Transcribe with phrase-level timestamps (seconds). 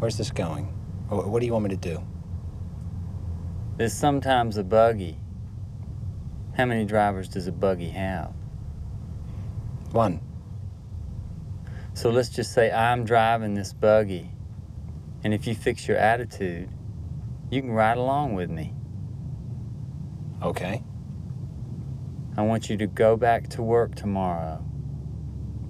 [0.00, 0.64] Where's this going?
[1.10, 2.02] What do you want me to do?
[3.76, 5.18] There's sometimes a buggy.
[6.56, 8.32] How many drivers does a buggy have?
[9.92, 10.20] One.
[11.92, 14.30] So let's just say I'm driving this buggy.
[15.22, 16.70] And if you fix your attitude,
[17.50, 18.72] you can ride along with me.
[20.42, 20.82] Okay.
[22.38, 24.64] I want you to go back to work tomorrow.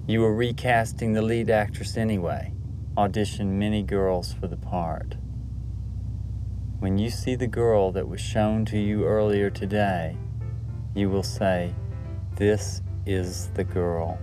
[0.07, 2.53] You were recasting the lead actress anyway.
[2.97, 5.15] Auditioned many girls for the part.
[6.79, 10.17] When you see the girl that was shown to you earlier today,
[10.93, 11.73] you will say,
[12.35, 14.19] This is the girl.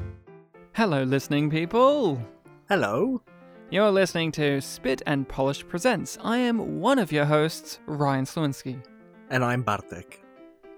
[0.74, 2.20] Hello, listening people.
[2.68, 3.22] Hello.
[3.70, 6.18] You're listening to Spit and Polish Presents.
[6.22, 8.84] I am one of your hosts, Ryan Slewinski.
[9.30, 10.22] And I'm Bartek.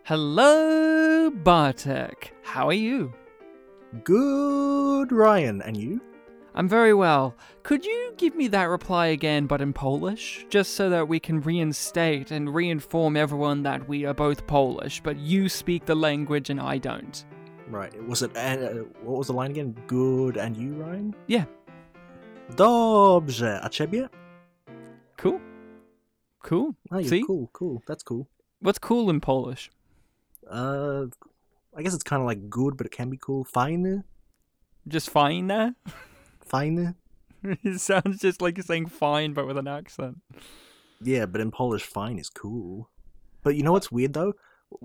[0.04, 2.34] Hello, Bartek.
[2.44, 3.12] How are you?
[4.04, 5.60] Good, Ryan.
[5.62, 6.00] And you?
[6.54, 7.34] I'm very well.
[7.62, 10.44] Could you give me that reply again, but in Polish?
[10.50, 15.16] Just so that we can reinstate and reinform everyone that we are both Polish, but
[15.16, 17.24] you speak the language and I don't.
[17.68, 17.92] Right.
[18.08, 18.36] Was it?
[18.36, 19.76] Uh, what was the line again?
[19.86, 20.36] Good.
[20.36, 21.14] And you, Ryan?
[21.28, 21.44] Yeah.
[22.56, 23.64] Dobrze.
[23.64, 24.08] A ciebie?
[25.16, 25.40] Cool.
[26.42, 26.74] Cool.
[26.90, 27.22] Oh, See?
[27.24, 27.48] cool.
[27.52, 27.82] Cool.
[27.86, 28.28] That's cool.
[28.60, 29.70] What's cool in Polish?
[30.50, 31.06] Uh,
[31.76, 33.44] I guess it's kind of like good, but it can be cool.
[33.44, 34.02] Fine.
[34.88, 35.74] Just fine there?
[36.50, 36.96] Fine.
[37.42, 40.18] it sounds just like saying fine, but with an accent.
[41.00, 42.90] Yeah, but in Polish, fine is cool.
[43.42, 44.34] But you know what's weird though?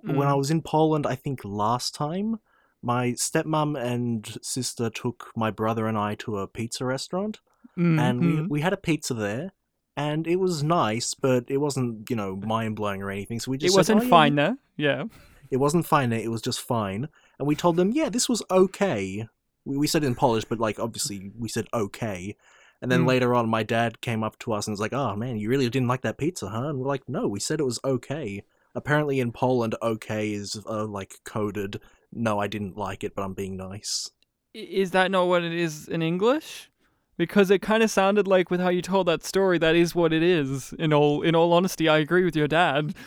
[0.04, 0.38] When I Mm.
[0.38, 2.40] was in Poland, I think last time,
[2.82, 7.40] my stepmom and sister took my brother and I to a pizza restaurant.
[7.78, 8.50] and we Mhm.
[8.50, 9.52] we had a pizza there,
[9.98, 13.40] and it was nice, but it wasn't you know mind blowing or anything.
[13.40, 14.58] So we just it said, wasn't "Oh, yeah, fine there.
[14.78, 15.04] Yeah.
[15.52, 16.12] It wasn't fine.
[16.14, 17.08] It was just fine,
[17.38, 19.28] and we told them, yeah, this was okay.
[19.66, 22.36] We, we said it in Polish, but like obviously we said okay.
[22.82, 23.08] And then Mm.
[23.08, 25.70] later on, my dad came up to us and was like, "Oh man, you really
[25.70, 28.44] didn't like that pizza, huh?" And we're like, "No, we said it was okay."
[28.76, 31.80] Apparently, in Poland, okay is uh, like coded.
[32.12, 34.12] No, I didn't like it, but I'm being nice.
[34.54, 36.70] Is that not what it is in English?
[37.18, 40.12] Because it kind of sounded like with how you told that story, that is what
[40.12, 40.74] it is.
[40.78, 42.94] In all, in all honesty, I agree with your dad.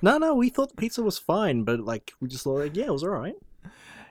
[0.00, 2.84] No, no, we thought the pizza was fine, but like we just thought, like, yeah,
[2.86, 3.34] it was alright.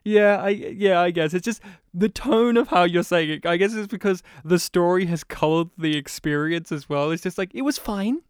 [0.08, 1.62] Yeah, I yeah, I guess it's just
[1.94, 3.46] the tone of how you're saying it.
[3.46, 7.12] I guess it's because the story has colored the experience as well.
[7.12, 8.22] It's just like it was fine,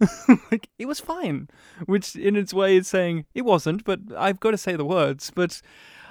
[0.50, 1.48] like it was fine,
[1.84, 3.84] which in its way is saying it wasn't.
[3.84, 5.30] But I've got to say the words.
[5.34, 5.60] But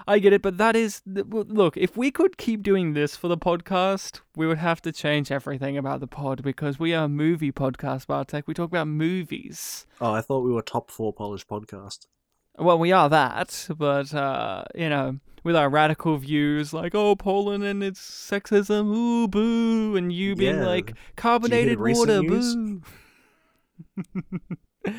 [0.07, 0.44] I get it.
[0.44, 1.75] But that is look.
[1.78, 5.79] If we could keep doing this for the podcast, we would have to change everything
[5.79, 8.47] about the pod because we are a movie podcast, Bartek.
[8.47, 9.88] We talk about movies.
[9.99, 12.05] Oh, I thought we were top four Polish podcast.
[12.57, 17.63] Well, we are that, but uh, you know, with our radical views, like oh Poland
[17.63, 20.66] and its sexism, ooh boo, and you being Yeah.
[20.66, 22.56] like carbonated water, news?
[22.56, 22.81] boo.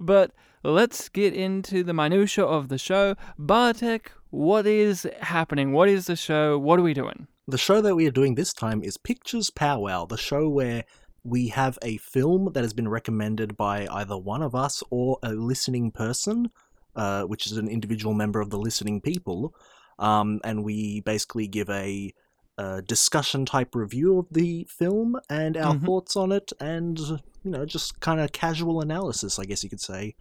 [0.00, 0.32] but
[0.62, 3.14] let's get into the minutia of the show.
[3.38, 5.72] Bartek, what is happening?
[5.72, 6.58] What is the show?
[6.58, 7.26] What are we doing?
[7.48, 10.84] The show that we are doing this time is Pictures Powwow, the show where
[11.24, 15.32] we have a film that has been recommended by either one of us or a
[15.32, 16.50] listening person,
[16.96, 19.54] uh, which is an individual member of the listening people,
[19.98, 22.12] um, and we basically give a,
[22.58, 25.84] a discussion type review of the film and our Mhm.
[25.86, 29.80] thoughts on it, and you know, just kind of casual analysis, I guess you could
[29.80, 30.14] say.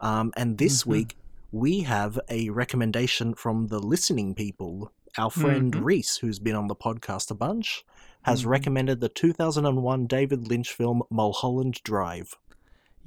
[0.00, 0.86] Um, and this Mhm.
[0.86, 1.16] week
[1.50, 4.92] we have a recommendation from the listening people.
[5.16, 5.84] Our friend Mhm.
[5.84, 7.84] Reese, who's been on the podcast a bunch,
[8.22, 8.46] has Mhm.
[8.48, 12.36] recommended the 2001 David Lynch film Mulholland Drive.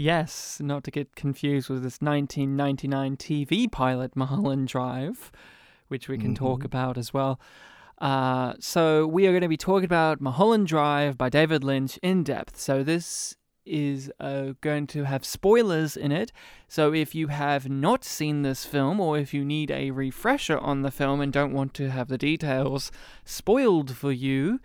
[0.01, 5.31] Yes, not to get confused with this 1999 TV pilot, Mulholland Drive,
[5.89, 6.65] which we can talk Mhm.
[6.65, 7.39] about as well.
[7.99, 12.23] Uh, so, we are going to be talking about Mulholland Drive by David Lynch in
[12.23, 12.57] depth.
[12.59, 16.31] So, this is uh, going to have spoilers in it.
[16.67, 20.81] So, if you have not seen this film, or if you need a refresher on
[20.81, 22.91] the film and don't want to have the details
[23.23, 24.59] spoiled for you,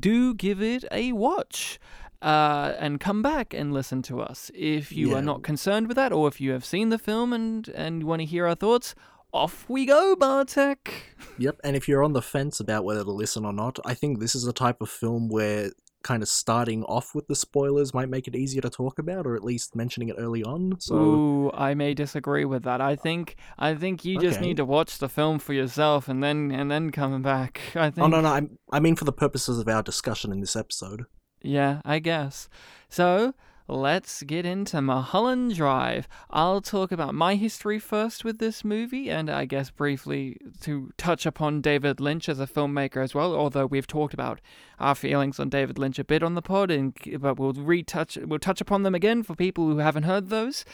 [0.00, 1.78] do give it a watch
[2.22, 4.50] uh, and come back and listen to us.
[4.54, 5.18] If you Yeah.
[5.18, 8.20] are not concerned with that, or if you have seen the film and, and want
[8.20, 8.94] to hear our thoughts,
[9.32, 11.14] off we go, Bartek.
[11.38, 14.18] Yep, and if you're on the fence about whether to listen or not, I think
[14.18, 15.70] this is a type of film where
[16.02, 19.36] kind of starting off with the spoilers might make it easier to talk about, or
[19.36, 20.74] at least mentioning it early on.
[20.80, 22.80] So, Ooh, I may disagree with that.
[22.80, 24.46] I think I think you just Okay.
[24.46, 27.60] need to watch the film for yourself and then and then come back.
[27.76, 28.04] I think.
[28.04, 28.42] oh no, no, I,
[28.72, 31.04] I mean for the purposes of our discussion in this episode.
[31.42, 32.48] Yeah, I guess.
[32.88, 33.34] So
[33.68, 36.08] let's get into Mulholland Drive.
[36.30, 41.26] I'll talk about my history first with this movie, and I guess briefly to touch
[41.26, 43.34] upon David Lynch as a filmmaker as well.
[43.34, 44.40] Although we've talked about
[44.80, 48.38] our feelings on David Lynch a bit on the pod, and but we'll retouch we'll
[48.38, 50.64] touch upon them again for people who haven't heard those.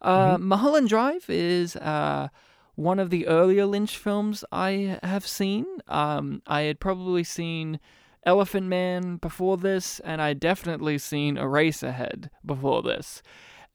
[0.00, 2.28] Uh, Mulholland Drive is uh,
[2.76, 5.66] one of the earlier Lynch films I have seen.
[5.88, 7.80] Um, I had probably seen
[8.26, 13.22] Elephant Man before this, and I'd definitely seen Eraserhead before this.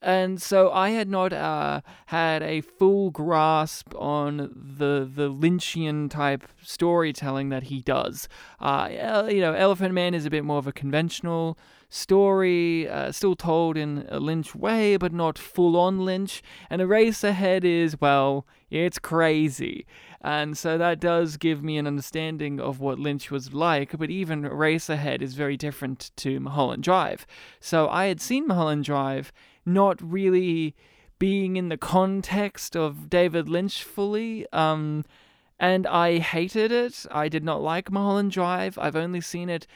[0.03, 6.47] And so I had not uh, had a full grasp on the the Lynchian type
[6.61, 8.27] storytelling that he does.
[8.59, 11.57] Uh, you know, Elephant Man is a bit more of a conventional
[11.87, 16.41] story, uh, still told in a Lynch way, but not full on Lynch.
[16.69, 19.85] And Eraserhead is, well, it's crazy.
[20.23, 24.43] And so that does give me an understanding of what Lynch was like, but even
[24.43, 27.25] Eraserhead is very different to Mulholland Drive.
[27.59, 29.33] So I had seen Mulholland Drive
[29.65, 30.75] not really
[31.17, 34.45] being in the context of David Lynch fully.
[34.53, 35.05] Um,
[35.59, 37.05] and I hated it.
[37.11, 38.77] I did not like Mulholland Drive.
[38.79, 39.67] I've only seen it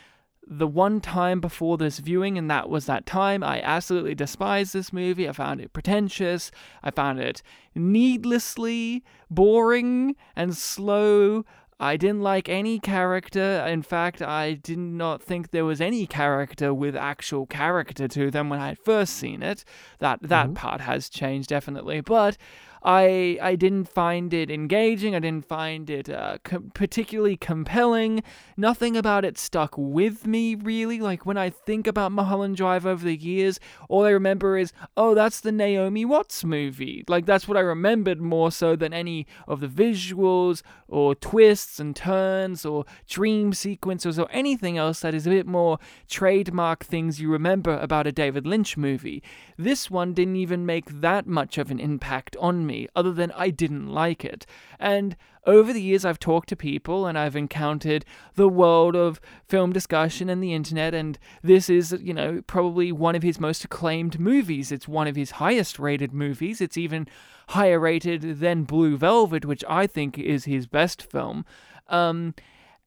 [0.47, 3.43] the one time before this viewing, and that was that time.
[3.43, 5.27] I absolutely despised this movie.
[5.27, 6.51] I found it pretentious.
[6.83, 7.41] I found it
[7.73, 11.45] needlessly boring and slow.
[11.79, 13.65] I didn't like any character.
[13.67, 18.49] In fact, I did not think there was any character with actual character to them
[18.49, 19.65] when I had first seen it.
[19.99, 20.53] That that mm-hmm.
[20.53, 22.37] part has changed definitely, but
[22.85, 25.15] I I didn't find it engaging.
[25.15, 28.21] I didn't find it uh, com- particularly compelling.
[28.55, 30.99] Nothing about it stuck with me really.
[30.99, 33.59] Like when I think about Mulholland Drive over the years,
[33.89, 37.03] all I remember is oh that's the Naomi Watts movie.
[37.07, 41.95] Like that's what I remembered more so than any of the visuals or twists and
[41.95, 47.31] turns or dream sequences or anything else that is a bit more trademark things you
[47.31, 49.23] remember about a David Lynch movie.
[49.57, 53.49] This one didn't even make that much of an impact on me, other than I
[53.49, 54.45] didn't like it.
[54.79, 58.05] And over the years, I've talked to people and I've encountered
[58.35, 63.15] the world of film discussion and the internet, and this is, you know, probably one
[63.15, 64.71] of his most acclaimed movies.
[64.71, 66.61] It's one of his highest rated movies.
[66.61, 67.07] It's even
[67.49, 71.45] higher rated than Blue Velvet, which I think is his best film.
[71.87, 72.33] Um,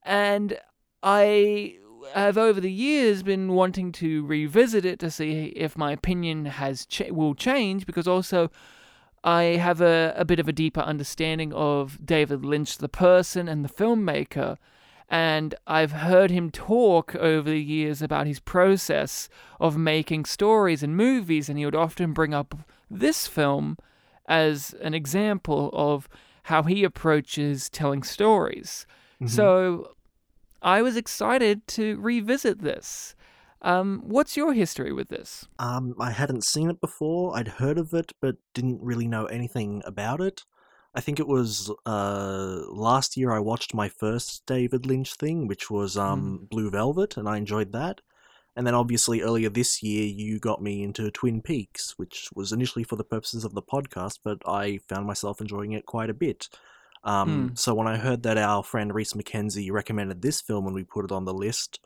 [0.03, 0.59] and
[1.01, 1.77] I
[2.13, 6.87] have over the years been wanting to revisit it to see if my opinion has
[7.09, 8.49] will change because also
[9.23, 13.63] I have a, a bit of a deeper understanding of David Lynch the person and
[13.65, 14.57] the filmmaker
[15.09, 19.27] and I've heard him talk over the years about his process
[19.59, 22.55] of making stories and movies and he would often bring up
[22.91, 23.77] this film
[24.27, 26.07] as an example of
[26.43, 28.85] how he approaches telling stories.
[29.15, 29.27] Mm-hmm.
[29.27, 29.95] So
[30.61, 33.15] I was excited to revisit this.
[33.61, 35.47] Um, what's your history with this?
[35.59, 37.37] Um, I hadn't seen it before.
[37.37, 40.43] I'd heard of it, but didn't really know anything about it.
[40.95, 45.69] I think it was uh, last year I watched my first David Lynch thing, which
[45.69, 48.01] was um, Blue Velvet, and I enjoyed that.
[48.55, 52.83] And then obviously earlier this year you got me into Twin Peaks, which was initially
[52.83, 56.49] for the purposes of the podcast, but I found myself enjoying it quite a bit.
[57.03, 60.83] Um, So when I heard that our friend Reese McKenzie recommended this film and we
[60.83, 61.79] put it on the list,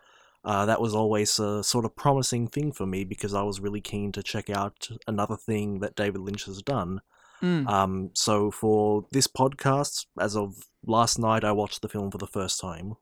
[0.45, 3.81] uh, that was always a sort of promising thing for me because I was really
[3.81, 7.01] keen to check out another thing that David Lynch has done.
[7.42, 7.68] Mm.
[7.68, 12.28] Um, so for this podcast, as of last night, I watched the film for the
[12.28, 12.95] first time.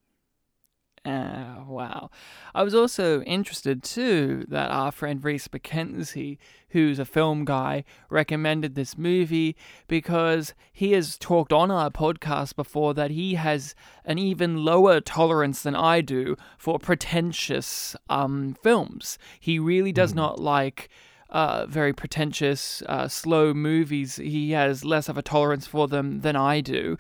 [1.04, 2.12] Uh, wow.
[2.54, 6.38] I was also interested too that our friend Reese McKenzie,
[6.70, 9.56] who's a film guy, recommended this movie
[9.88, 13.74] because he has talked on our podcast before that he has
[14.06, 19.18] an even lower tolerance than I do for pretentious um, films.
[19.40, 20.90] He really does not like.
[21.30, 24.18] Uh, very pretentious, uh, slow movies.
[24.18, 26.98] He has less of a tolerance for them than I do.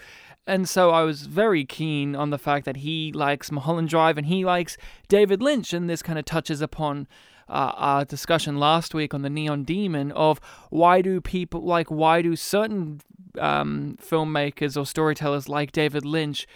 [0.48, 4.28] And so I was very keen on the fact that he likes Mulholland Drive and
[4.28, 4.76] he likes
[5.08, 5.74] David Lynch.
[5.74, 7.08] And this kind of touches upon
[7.48, 12.22] uh, our discussion last week on the Neon Demon of why do people, like, why
[12.22, 13.02] do certain
[13.40, 16.48] um, filmmakers or storytellers like David Lynch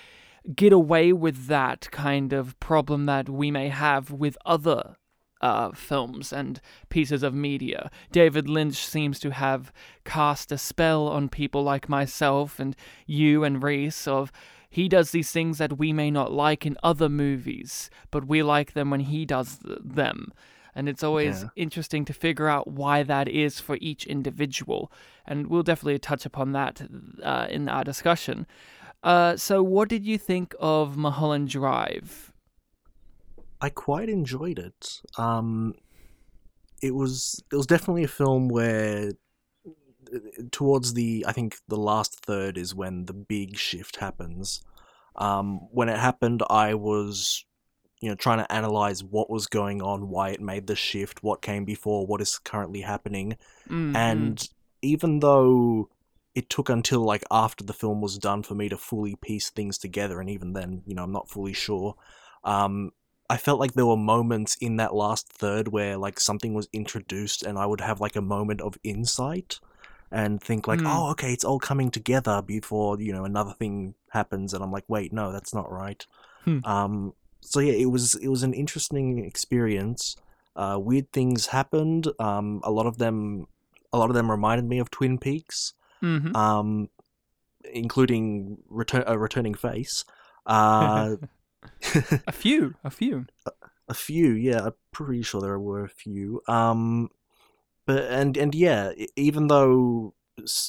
[0.56, 4.96] get away with that kind of problem that we may have with other
[5.48, 6.54] uh, films and
[6.90, 7.82] pieces of media.
[8.12, 9.62] David Lynch seems to have
[10.04, 12.76] cast a spell on people like myself and
[13.20, 14.32] you and Reese of
[14.70, 18.74] he does these things that we may not like in other movies, but we like
[18.74, 20.20] them when he does th- them.
[20.78, 21.50] And it's always Yeah.
[21.66, 24.82] interesting to figure out why that is for each individual.
[25.30, 26.76] And we'll definitely touch upon that
[27.24, 28.46] uh, in our discussion.
[29.02, 32.34] Uh, so, what did you think of Mulholland Drive?
[33.66, 35.02] I quite enjoyed it.
[35.18, 35.74] Um,
[36.84, 39.14] it was it was definitely a film where
[40.52, 44.62] towards the I think the last third is when the big shift happens.
[45.16, 47.44] Um, when it happened, I was
[48.02, 51.42] you know trying to analyze what was going on, why it made the shift, what
[51.42, 53.36] came before, what is currently happening,
[53.68, 54.50] Mm, and
[54.84, 55.90] even though
[56.36, 59.80] it took until like after the film was done for me to fully piece things
[59.80, 61.96] together and even then you know i'm not fully sure
[62.44, 62.92] um
[63.30, 67.44] i felt like there were moments in that last third where like something was introduced
[67.44, 69.60] and i would have like a moment of insight
[70.12, 70.88] and think like Hmm.
[70.88, 74.86] oh okay it's all coming together before you know another thing happens and i'm like
[74.88, 76.06] wait no that's not right
[76.46, 76.60] Hmm.
[76.64, 80.16] um so yeah it was it was an interesting experience
[80.56, 83.48] uh weird things happened um a lot of them
[83.92, 86.36] a lot of them reminded me of twin peaks mhm.
[86.36, 86.90] um,
[87.74, 90.06] including return a returning face.
[90.46, 91.16] Uh,
[92.28, 93.26] a few, a few.
[93.88, 96.42] a few, yeah, I'm pretty sure there were a few.
[96.48, 97.10] Um,
[97.86, 100.14] but and and yeah, even though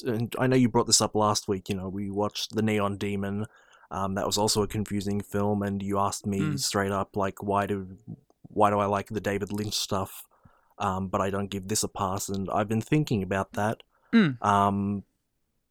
[0.05, 2.97] and I know you brought this up last week, you know, we watched the Neon
[2.97, 3.45] Demon.
[3.89, 6.59] Um, that was also a confusing film, and you asked me Mm.
[6.59, 7.97] straight up, like, why do
[8.49, 10.25] why do I like the David Lynch stuff,
[10.77, 12.27] um, but I don't give this a pass?
[12.29, 13.83] And I've been thinking about that.
[14.13, 14.43] Mm.
[14.43, 15.03] Um,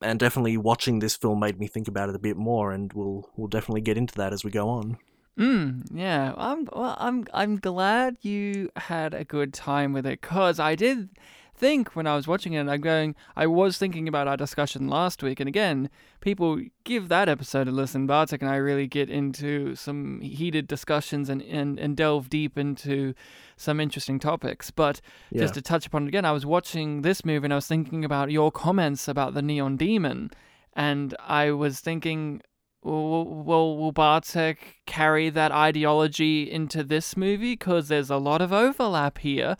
[0.02, 3.30] and definitely watching this film made me think about it a bit more, and we'll
[3.36, 4.98] we'll definitely get into that as we go on.
[5.38, 6.32] Mm, yeah.
[6.36, 11.10] I'm well, I'm I'm glad you had a good time with it cuz I did
[11.54, 15.22] think when I was watching it I'm going I was thinking about our discussion last
[15.22, 15.88] week and again
[16.20, 21.28] people give that episode a listen Bartek and I really get into some heated discussions
[21.28, 23.12] and and, and delve deep into
[23.58, 25.00] some interesting topics but
[25.30, 25.42] Yeah.
[25.42, 28.04] just to touch upon it again I was watching this movie and I was thinking
[28.06, 30.30] about your comments about the neon demon
[30.74, 32.40] and I was thinking
[32.86, 37.52] will, will, will Bartek carry that ideology into this movie?
[37.52, 39.56] Because there's a lot of overlap here.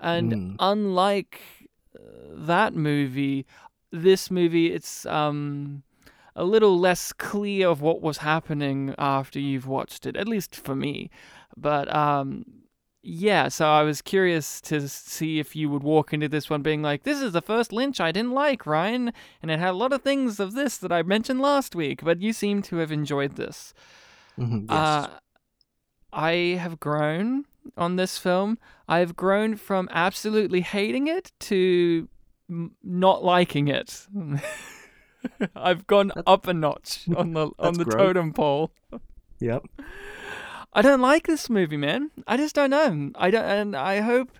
[0.00, 0.56] And Mm.
[0.58, 1.40] unlike
[1.94, 2.00] uh,
[2.32, 3.46] that movie,
[3.92, 5.82] this movie, it's um,
[6.34, 10.74] a little less clear of what was happening after you've watched it, at least for
[10.74, 11.10] me.
[11.56, 12.44] But um,
[13.02, 16.82] yeah, so I was curious to see if you would walk into this one being
[16.82, 19.12] like, this is the first Lynch I didn't like, Ryan.
[19.42, 22.20] And it had a lot of things of this that I mentioned last week, but
[22.22, 23.74] you seem to have enjoyed this.
[24.38, 24.70] Mhm, yes.
[24.70, 25.08] Uh,
[26.12, 27.44] I have grown
[27.76, 28.58] on this film.
[28.88, 32.08] I've grown from absolutely hating it to
[32.50, 34.06] m- not liking it.
[35.56, 37.98] I've gone That- up a notch on the on the growth.
[37.98, 38.72] totem pole.
[39.40, 39.62] yep.
[40.72, 42.10] I don't like this movie, man.
[42.26, 43.10] I just don't know.
[43.14, 44.38] I don't, and I hope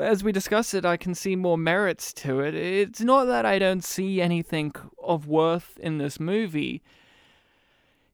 [0.00, 2.54] as we discuss it, I can see more merits to it.
[2.54, 4.72] It's not that I don't see anything
[5.02, 6.82] of worth in this movie.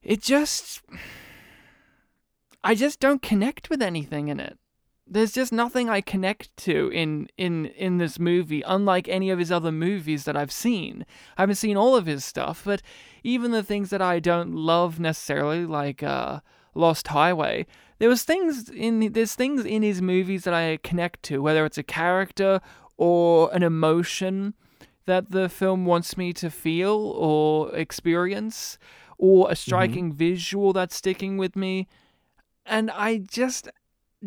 [0.02, 0.82] It just,
[2.62, 4.58] I just don't connect with anything in it.
[5.06, 9.52] There's just nothing I connect to in in in this movie, unlike any of his
[9.52, 11.04] other movies that I've seen.
[11.36, 12.80] I haven't seen all of his stuff, but
[13.22, 16.40] even the things that I don't love necessarily, like uh,
[16.74, 17.66] Lost Highway,
[17.98, 21.78] there was things in there's things in his movies that I connect to, whether it's
[21.78, 22.60] a character
[22.96, 24.54] or an emotion
[25.06, 28.78] that the film wants me to feel or experience,
[29.18, 29.54] or a mm-hmm.
[29.54, 31.86] striking visual that's sticking with me,
[32.66, 33.68] and I just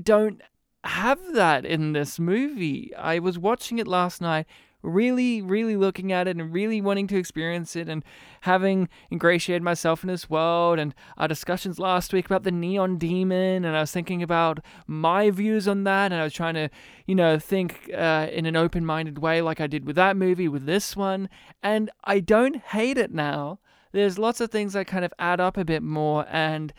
[0.01, 0.41] don't
[0.83, 2.93] have that in this movie.
[2.95, 4.45] I was watching it last night,
[4.83, 8.03] really, really looking at it and really wanting to experience it and
[8.41, 10.79] having ingratiated myself in this world.
[10.79, 15.29] And our discussions last week about the Neon Demon, and I was thinking about my
[15.29, 16.69] views on that, and I was trying to,
[17.05, 20.47] you know, think uh, in an open minded way like I did with that movie,
[20.47, 21.29] with this one.
[21.63, 23.59] And I don't hate it now.
[23.91, 26.73] There's lots of things that kind of add up a bit more, and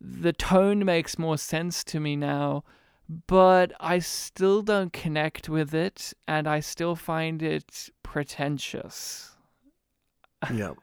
[0.00, 2.64] the tone makes more sense to me now
[3.08, 9.32] but I still don't connect with it, and I still find it pretentious
[10.52, 10.76] Yep.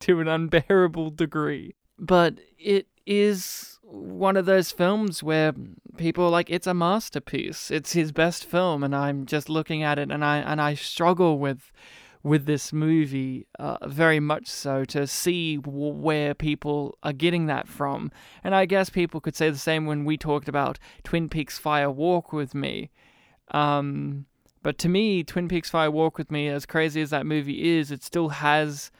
[0.00, 1.74] to an unbearable degree.
[1.98, 5.54] But it is one of those films where
[5.96, 7.70] people are like it's a masterpiece.
[7.70, 11.38] It's his best film, and I'm just looking at it, and I and I struggle
[11.38, 11.72] with
[12.22, 17.68] with this movie uh, very much so to see w- where people are getting that
[17.68, 18.10] from.
[18.42, 21.90] And I guess people could say the same when we talked about Twin Peaks Fire
[21.90, 22.90] Walk with Me.
[23.52, 24.26] Um,
[24.62, 27.90] but to me, Twin Peaks Fire Walk with Me, as crazy as that movie is,
[27.90, 28.90] it still has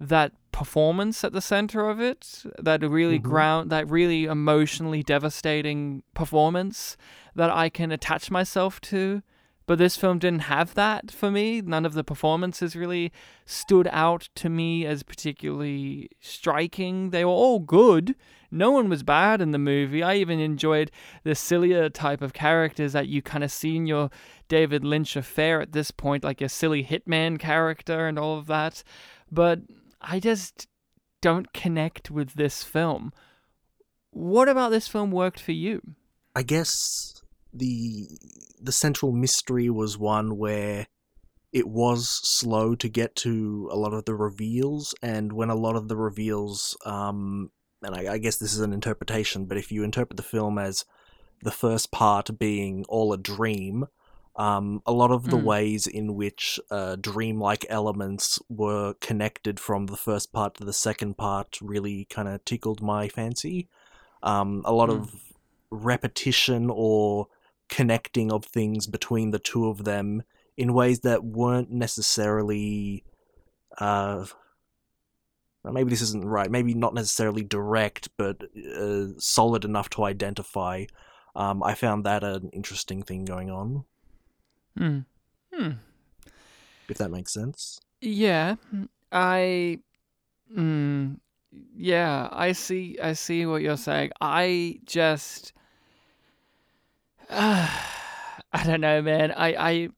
[0.00, 3.22] that performance at the center of it, that really Mhm.
[3.22, 6.96] ground, that really emotionally devastating performance
[7.34, 9.22] that I can attach myself to.
[9.70, 11.60] But this film didn't have that for me.
[11.60, 13.12] None of the performances really
[13.46, 17.10] stood out to me as particularly striking.
[17.10, 18.16] They were all good.
[18.50, 20.02] No one was bad in the movie.
[20.02, 20.90] I even enjoyed
[21.22, 24.10] the sillier type of characters that you kind of see in your
[24.48, 28.82] David Lynch affair at this point, like your silly hitman character and all of that.
[29.30, 29.60] But
[30.00, 30.66] I just
[31.20, 33.12] don't connect with this film.
[34.10, 35.80] What about this film worked for you?
[36.34, 37.19] I guess
[37.52, 38.08] the
[38.60, 40.86] the central mystery was one where
[41.52, 45.76] it was slow to get to a lot of the reveals, and when a lot
[45.76, 47.50] of the reveals, um,
[47.82, 50.84] and I, I guess this is an interpretation, but if you interpret the film as
[51.42, 53.86] the first part being all a dream,
[54.36, 55.44] um, a lot of the Mm.
[55.44, 61.16] ways in which uh, dreamlike elements were connected from the first part to the second
[61.18, 63.68] part really kind of tickled my fancy.
[64.22, 64.90] Um, a lot Mm.
[64.90, 65.14] of
[65.70, 67.28] repetition or
[67.70, 70.22] connecting of things between the two of them
[70.56, 73.04] in ways that weren't necessarily
[73.78, 74.24] uh
[75.64, 78.42] maybe this isn't right maybe not necessarily direct but
[78.78, 80.84] uh, solid enough to identify
[81.36, 83.84] um, i found that an interesting thing going on
[84.76, 84.98] Hmm.
[85.52, 85.70] Hmm.
[86.88, 88.56] if that makes sense Yeah,
[89.12, 89.80] I.
[90.56, 91.18] Mm,
[91.76, 92.96] yeah, I see.
[93.02, 94.12] I see what you're saying.
[94.20, 95.52] I just.
[98.52, 99.32] I don't know, man.
[99.32, 99.88] I, I,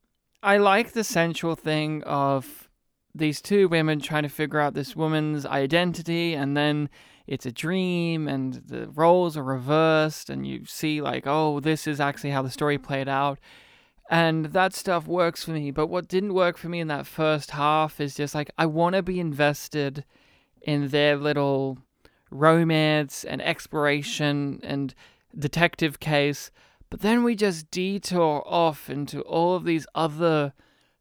[0.42, 2.68] I like the central thing of
[3.14, 6.90] these two women trying to figure out this woman's identity, and then
[7.26, 12.00] it's a dream, and the roles are reversed, and you see like, oh, this is
[12.00, 13.38] actually how the story played out
[14.12, 15.70] and that stuff works for me.
[15.70, 18.94] But what didn't work for me in that first half is just like I want
[18.94, 20.04] to be invested
[20.60, 21.78] in their little
[22.30, 24.94] romance and exploration and
[25.36, 26.50] detective case,
[26.92, 30.52] but then we just detour off into all of these other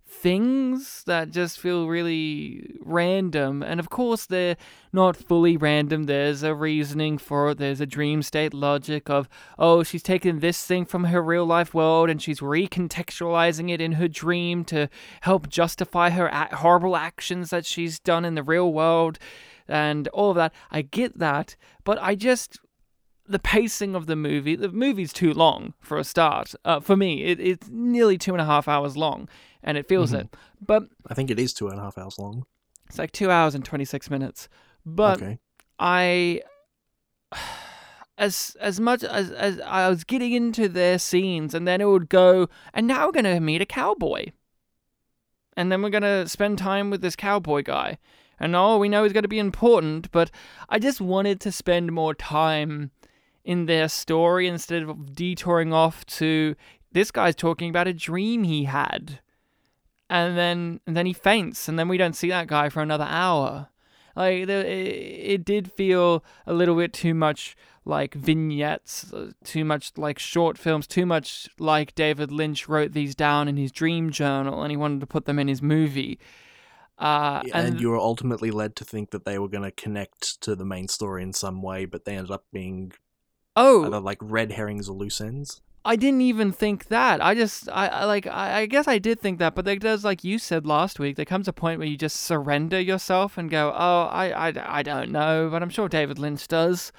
[0.05, 3.62] things that just feel really random.
[3.62, 4.55] And of course, they're
[4.93, 6.05] not fully random.
[6.05, 7.57] There's a reasoning for it.
[7.57, 9.27] There's a dream state logic of,
[9.60, 13.91] oh, she's taken this thing from her real life world and she's recontextualizing it in
[13.91, 14.88] her dream to
[15.19, 19.19] help justify her horrible actions that she's done in the real world
[19.67, 20.53] and all of that.
[20.71, 22.62] I get that, but I just
[23.28, 24.56] the pacing of the movie.
[24.56, 26.54] The movie's too long for a start.
[26.66, 29.30] Uh, for me, it, it's nearly two and a half hours long,
[29.63, 30.22] and it feels Mhm.
[30.22, 30.36] it.
[30.60, 32.45] But i think it is two and a half hours long
[32.88, 34.50] it's like two hours and twenty six minutes.
[34.86, 35.39] But okay
[35.80, 36.41] I
[38.17, 42.10] as as much as as I was getting into their scenes and then it would
[42.10, 44.32] go and now we're gonna meet a cowboy.
[45.58, 47.98] And then we're gonna spend time with this cowboy guy.
[48.39, 50.32] And oh we know he's gonna be important, but
[50.69, 52.91] I just wanted to spend more time
[53.43, 56.56] in their story instead of detouring off to
[56.91, 59.19] this guy's talking about a dream he had.
[60.10, 63.08] And then and then he faints and then we don't see that guy for another
[63.08, 63.69] hour.
[64.15, 69.63] Like the, it, it did feel a little bit too much like vignettes, uh, too
[69.63, 74.12] much like short films, too much like David Lynch wrote these down in his dream
[74.12, 76.19] journal and he wanted to put them in his movie.
[76.97, 80.39] Uh, and, and you were ultimately led to think that they were going to connect
[80.41, 82.91] to the main story in some way but they ended up being
[83.56, 87.24] oh, either like red herrings or loose ends I didn't even think that.
[87.24, 90.06] I just, I, I like, I, I guess I did think that, but there does,
[90.06, 93.50] like you said last week, there comes a point where you just surrender yourself and
[93.50, 96.92] go, oh, I, I, I don't know, but I'm sure David Lynch does.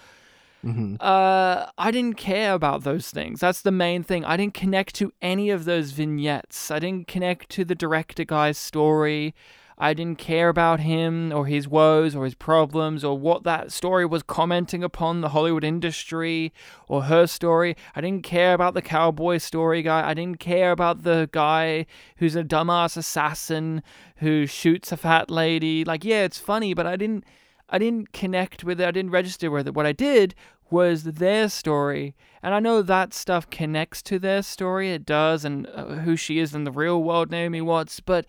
[0.62, 3.38] hmm Uh, I didn't care about those things.
[3.38, 4.25] That's the main thing.
[4.25, 6.71] I didn't connect to any of those vignettes.
[6.73, 9.33] I didn't connect to the director guy's story.
[9.78, 14.06] I didn't care about him or his woes or his problems or what that story
[14.06, 16.52] was commenting upon the Hollywood industry
[16.88, 17.76] or her story.
[17.94, 20.08] I didn't care about the cowboy story guy.
[20.08, 23.82] I didn't care about the guy who's a dumbass assassin
[24.16, 25.85] who shoots a fat lady.
[25.85, 27.24] Like, yeah, it's funny, but I didn't
[27.68, 28.87] I didn't connect with it.
[28.87, 29.74] I didn't register with it.
[29.74, 30.35] What I did
[30.70, 32.14] was their story.
[32.42, 34.90] And I know that stuff connects to their story.
[34.92, 38.00] It does, and uh, who she is in the real world, Naomi Watts.
[38.00, 38.26] But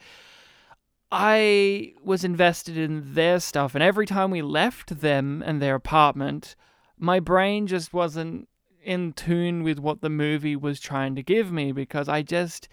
[1.15, 3.75] I was invested in their stuff.
[3.75, 6.55] And every time we left them and their apartment,
[6.97, 8.49] my brain just wasn't
[8.83, 12.67] in tune with what the movie was trying to give me because I just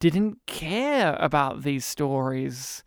[0.00, 2.84] didn't care about these stories.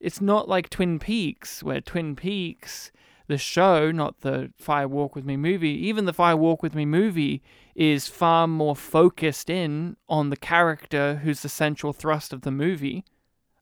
[0.00, 2.92] It's not like Twin Peaks, where Twin Peaks,
[3.28, 6.84] the show, not the Fire Walk with Me movie, even the Fire Walk with Me
[6.84, 7.42] movie
[7.74, 13.02] is far more focused in on the character who's the central thrust of the movie.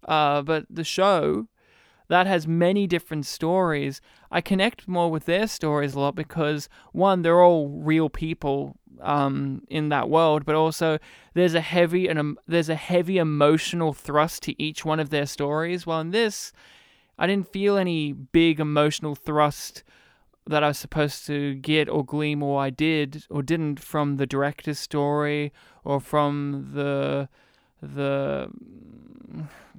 [0.06, 1.48] Uh, but the show,
[2.08, 4.00] that has many different stories.
[4.30, 9.62] I connect more with their stories a lot because one, they're all real people um,
[9.68, 10.98] in that world, but also
[11.34, 15.26] there's a heavy and um, there's a heavy emotional thrust to each one of their
[15.26, 15.86] stories.
[15.86, 16.52] While in this,
[17.18, 19.82] I didn't feel any big emotional thrust
[20.46, 24.26] that I was supposed to get or glean, or I did or didn't from the
[24.26, 25.52] director's story
[25.84, 27.28] or from the
[27.84, 28.50] the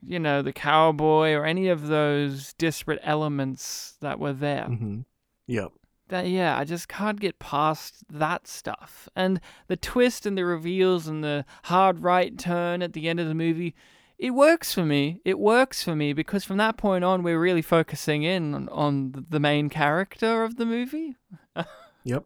[0.06, 4.66] you know the cowboy or any of those disparate elements that were there.
[4.66, 5.02] hmm
[5.48, 5.72] Yep.
[6.10, 9.10] That yeah, I just can't get past that stuff.
[9.16, 13.28] And the twist and the reveals and the hard right turn at the end of
[13.28, 13.76] the movie,
[14.20, 15.22] it works for me.
[15.26, 19.26] It works for me because from that point on, we're really focusing in on, on
[19.30, 21.16] the main character of the movie.
[22.08, 22.24] Yep.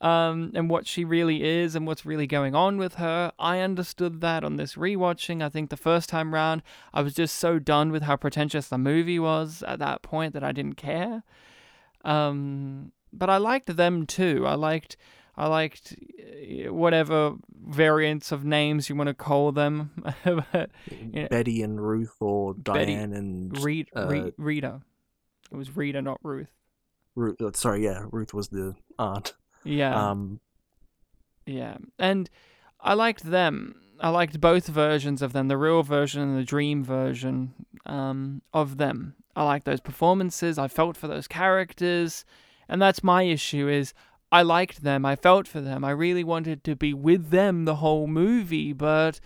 [0.00, 3.32] Um, and what she really is and what's really going on with her.
[3.38, 5.42] I understood that on this rewatching.
[5.42, 8.78] I think the first time round, I was just so done with how pretentious the
[8.78, 11.22] movie was at that point that I didn't care.
[12.04, 14.46] Um, but I liked them too.
[14.46, 14.96] I liked,
[15.36, 17.34] I liked uh, whatever
[17.66, 20.04] variants of names you want to call them.
[20.24, 20.70] But,
[21.12, 21.28] Yeah.
[21.28, 24.82] Betty and Ruth, or Betty, Diane and Reed, uh, Reed, Rita.
[25.50, 26.50] It was Rita, not Ruth.
[27.14, 27.40] Ruth.
[27.40, 29.34] uh, Sorry, yeah, Ruth was the aunt.
[29.66, 30.10] Yeah.
[30.10, 30.40] Um,
[31.46, 32.28] Yeah, and
[32.80, 33.80] I liked them.
[34.00, 37.54] I liked both versions of them, the real version and the dream version
[37.86, 39.14] um, of them.
[39.34, 40.58] I liked those performances.
[40.58, 42.24] I felt for those characters,
[42.68, 43.68] and that's my issue.
[43.68, 43.94] Is
[44.32, 45.04] I liked them.
[45.06, 45.84] I felt for them.
[45.84, 49.20] I really wanted to be with them the whole movie, but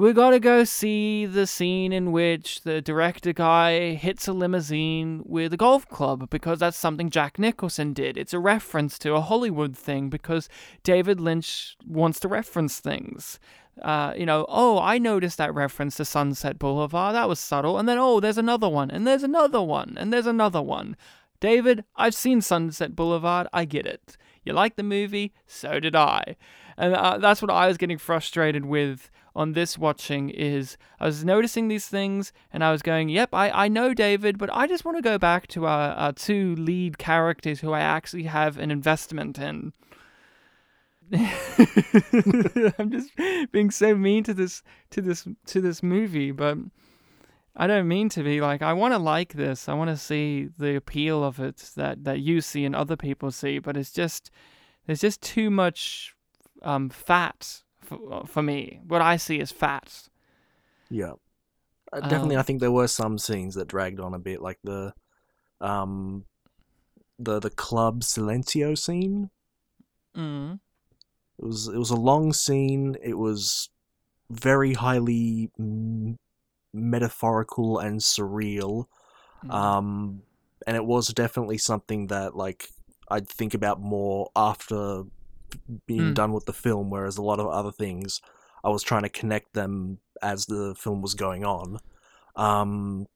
[0.00, 5.52] we gotta go see the scene in which the director guy hits a limousine with
[5.52, 8.16] a golf club because that's something Jack Nicholson did.
[8.16, 10.48] It's a reference to a Hollywood thing because
[10.82, 13.38] David Lynch wants to reference things.
[13.82, 17.14] Uh, you know, oh, I noticed that reference to Sunset Boulevard.
[17.14, 17.78] That was subtle.
[17.78, 20.96] And then, oh, there's another one, and there's another one, and there's another one.
[21.40, 23.48] David, I've seen Sunset Boulevard.
[23.52, 24.16] I get it.
[24.44, 25.34] You like the movie?
[25.46, 26.36] So did I.
[26.78, 31.24] And uh, that's what I was getting frustrated with on this watching is I was
[31.24, 34.84] noticing these things and I was going, yep, I, I know David, but I just
[34.84, 38.70] want to go back to our, our two lead characters who I actually have an
[38.70, 39.72] investment in.
[41.12, 43.10] I'm just
[43.50, 46.56] being so mean to this to this to this movie, but
[47.56, 49.68] I don't mean to be like I want to like this.
[49.68, 53.32] I want to see the appeal of it that that you see and other people
[53.32, 54.30] see, but it's just
[54.86, 56.14] there's just too much
[56.62, 58.80] um fat for, for me.
[58.86, 60.08] What I see is fat.
[60.88, 61.14] yeah.
[61.92, 64.58] Uh, definitely, Um, I think there were some scenes that dragged on a bit, like
[64.62, 64.94] the,
[65.60, 66.24] um,
[67.18, 69.30] the the club Silencio scene.
[70.16, 70.60] Mm.
[71.38, 72.96] It was it was a long scene.
[73.02, 73.70] It was
[74.30, 76.14] very highly mm,
[76.72, 78.84] metaphorical and surreal.
[79.44, 79.52] Mm.
[79.52, 80.22] Um,
[80.66, 82.68] and it was definitely something that like
[83.10, 85.02] I'd think about more after
[85.86, 86.14] being Mm.
[86.14, 86.90] done with the film.
[86.90, 88.20] Whereas a lot of other things,
[88.64, 91.78] I was trying to connect them as the film was going on.
[92.36, 93.06] Um,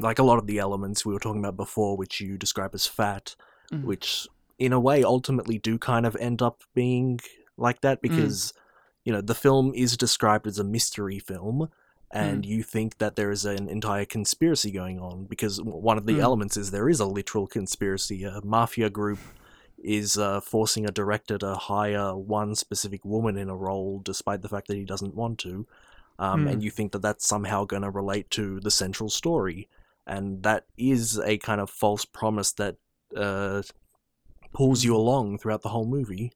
[0.00, 2.86] like a lot of the elements we were talking about before, which you describe as
[2.86, 3.36] fat,
[3.70, 3.84] Mhm.
[3.84, 4.26] which
[4.58, 7.20] in a way ultimately do kind of end up being
[7.56, 8.02] like that Mm.
[8.02, 8.52] because
[9.04, 11.68] you know the film is described as a mystery film
[12.12, 16.14] and you think that there is an entire conspiracy going on because one of the
[16.14, 16.20] Mm.
[16.20, 19.18] elements is there is a literal conspiracy a mafia group
[19.82, 24.48] is uh, forcing a director to hire one specific woman in a role despite the
[24.48, 25.66] fact that he doesn't want to
[26.18, 26.52] um, Mm.
[26.52, 29.68] and you think that that's somehow going to relate to the central story
[30.06, 32.76] and that is a kind of false promise that
[33.16, 33.62] uh,
[34.52, 36.32] pulls you along throughout the whole movie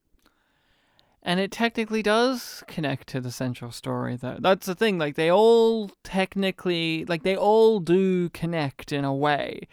[1.23, 4.37] And it technically does connect to the central story, though.
[4.39, 4.97] That's the thing.
[4.97, 9.67] Like, they all technically, like, they all do connect in a way,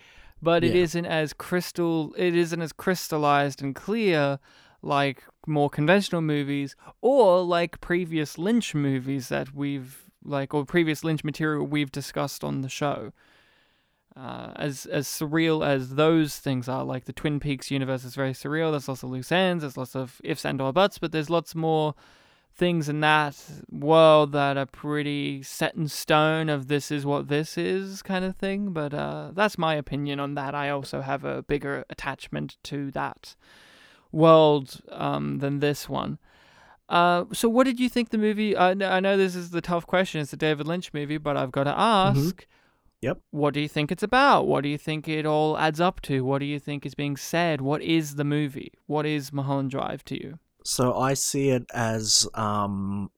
[0.44, 0.84] but it Yeah.
[0.84, 4.40] isn't as crystal, it isn't as crystallized and clear
[4.82, 11.24] like more conventional movies or like previous Lynch movies that we've, like, or previous Lynch
[11.24, 13.14] material we've discussed on the show.
[14.16, 18.34] Uh, as as surreal as those things are, like the Twin Peaks universe is very
[18.34, 18.70] surreal.
[18.72, 19.64] There's lots of loose ends.
[19.64, 21.96] There's lots of ifs and or buts, but there's lots more
[22.56, 23.36] things in that
[23.70, 26.50] world that are pretty set in stone.
[26.50, 28.72] Of this is what this is, kind of thing.
[28.72, 30.56] But uh, that's my opinion on that.
[30.56, 33.36] I also have a bigger attachment to that
[34.12, 36.20] world um, than this one.
[36.90, 38.56] Uh, so what did you think the movie?
[38.56, 40.22] I kn- I know this is the tough question.
[40.22, 42.46] It's a David Lynch movie, but I've got to ask.
[43.02, 43.20] Yep.
[43.32, 44.48] What do you think it's about?
[44.48, 46.24] What do you think it all adds up to?
[46.24, 47.60] What do you think is being said?
[47.60, 48.72] What is the movie?
[48.86, 50.40] What is Mulholland Drive to you?
[50.64, 53.12] So I see it as um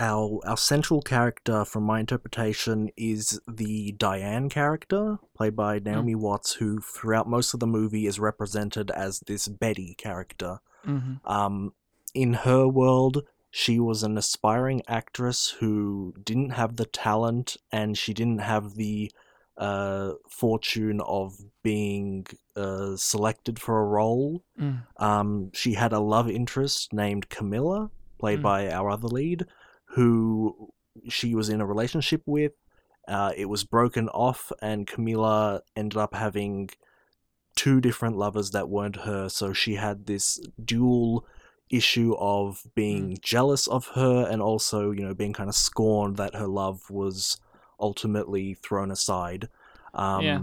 [0.00, 6.54] our our central character, from my interpretation, is the Diane character, played by Naomi Watts,
[6.54, 10.58] who throughout most of the movie is represented as this Betty character.
[10.84, 11.74] hmm Um,
[12.14, 18.12] in her world, she was an aspiring actress who didn't have the talent and she
[18.12, 19.12] didn't have the
[19.58, 24.42] uh, fortune of being uh, selected for a role.
[24.58, 24.82] Mm.
[24.96, 28.42] Um, she had a love interest named Camilla, played Mm.
[28.42, 29.46] by our other lead,
[29.94, 30.70] who
[31.08, 32.52] she was in a relationship with.
[33.08, 36.70] Uh, it was broken off, and Camilla ended up having
[37.56, 39.28] two different lovers that weren't her.
[39.28, 41.26] So she had this dual
[41.68, 46.34] issue of being jealous of her and also, you know, being kind of scorned that
[46.34, 47.38] her love was
[47.82, 49.48] ultimately thrown aside.
[49.94, 50.40] Um, Yeah.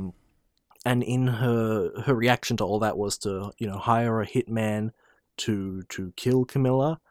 [0.86, 4.92] And in her her reaction to all that was to you know hire a hitman
[5.38, 7.02] to to kill Camilla,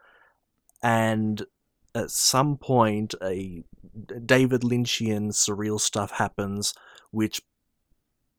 [0.81, 1.45] and
[1.93, 3.63] at some point a
[4.25, 6.73] David Lynchian surreal stuff happens,
[7.11, 7.41] which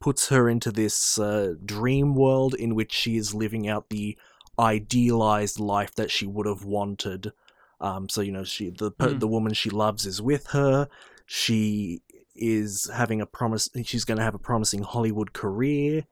[0.00, 4.16] puts her into this uh, dream world in which she is living out the
[4.58, 7.32] idealized life that she would have wanted.
[7.80, 9.20] Um, so you know, she the Mm.
[9.20, 10.88] the woman she loves is with her.
[11.32, 12.02] She
[12.34, 13.68] is having a promise.
[13.84, 16.02] She's going to have a promising Hollywood career.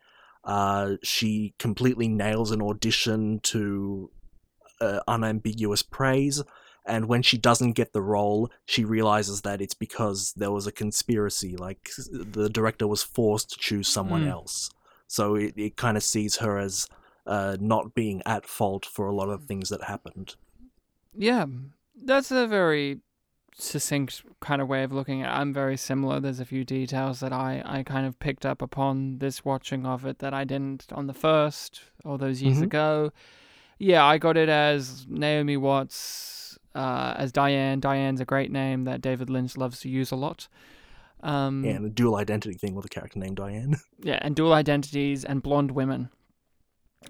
[0.44, 4.12] Uh, she completely nails an audition to
[4.81, 6.44] uh, unambiguous praise.
[6.87, 10.72] And when she doesn't get the role, she realizes that it's because there was a
[10.72, 11.57] conspiracy.
[11.57, 14.31] Like the director was forced to choose someone Mm.
[14.31, 14.70] else.
[15.09, 16.87] So it, it kind of sees her as
[17.26, 20.37] uh, not being at fault for a lot of things that happened.
[21.12, 21.46] Yeah,
[22.04, 23.00] that's a very
[23.61, 25.37] succinct kind of way of looking at it.
[25.37, 26.21] I'm very similar.
[26.21, 30.07] There's a few details that I, I kind of picked up upon this watching of
[30.07, 32.62] it that I didn't on the first all those years Mhm.
[32.64, 33.12] ago.
[33.79, 37.81] Yeah, I got it as Naomi Watts uh, as Diane.
[37.81, 40.47] Diane's a great name that David Lynch loves to use a lot.
[41.21, 43.77] Um, And a dual identity thing with a character named Diane.
[44.03, 46.11] yeah, and dual identities and blonde women.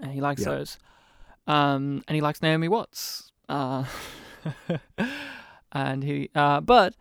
[0.01, 0.51] And he likes Yeah.
[0.53, 0.79] those.
[1.47, 3.33] Um, and he likes Naomi Watts.
[3.49, 3.85] Uh,
[5.73, 6.95] and he, uh, but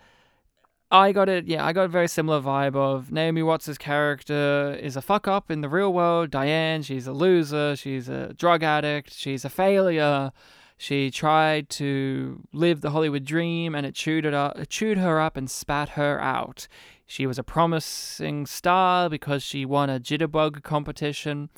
[0.90, 1.48] I got it.
[1.48, 5.52] Yeah, I got a very similar vibe of Naomi Watts' character is a fuck up
[5.52, 6.32] in the real world.
[6.32, 7.76] Diane, she's a loser.
[7.76, 9.14] She's a drug addict.
[9.14, 10.32] She's a failure.
[10.78, 15.20] She tried to live the Hollywood dream, and it chewed it up, it chewed her
[15.20, 16.68] up and spat her out.
[17.06, 21.50] She was a promising star because she won a jitterbug competition,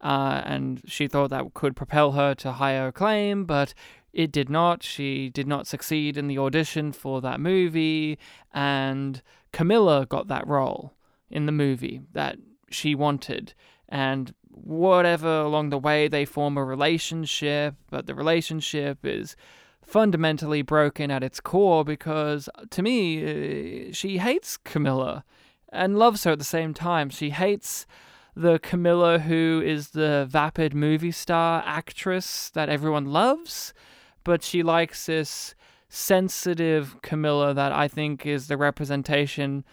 [0.00, 3.74] uh, and she thought that could propel her to higher acclaim, but
[4.12, 4.82] it did not.
[4.82, 8.18] She did not succeed in the audition for that movie,
[8.52, 9.22] and
[9.52, 10.94] Camilla got that role
[11.30, 12.36] in the movie that
[12.70, 13.54] she wanted.
[13.88, 19.36] And whatever along the way, they form a relationship, but the relationship is
[19.82, 25.24] fundamentally broken at its core because to me, uh, she hates Camilla
[25.70, 27.10] and loves her at the same time.
[27.10, 27.86] She hates
[28.34, 33.74] the Camilla who is the vapid movie star actress that everyone loves,
[34.24, 35.54] but she likes this
[35.88, 39.64] sensitive Camilla that I think is the representation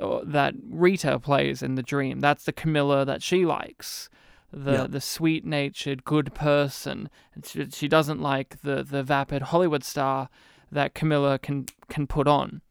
[0.00, 2.20] uh, that Rita plays in the dream.
[2.20, 4.08] That's the Camilla that she likes.
[4.52, 4.86] The Yeah.
[4.86, 7.10] the sweet natured good person.
[7.44, 10.28] She, she doesn't like the, the vapid Hollywood star
[10.72, 12.62] that Camilla can can put on.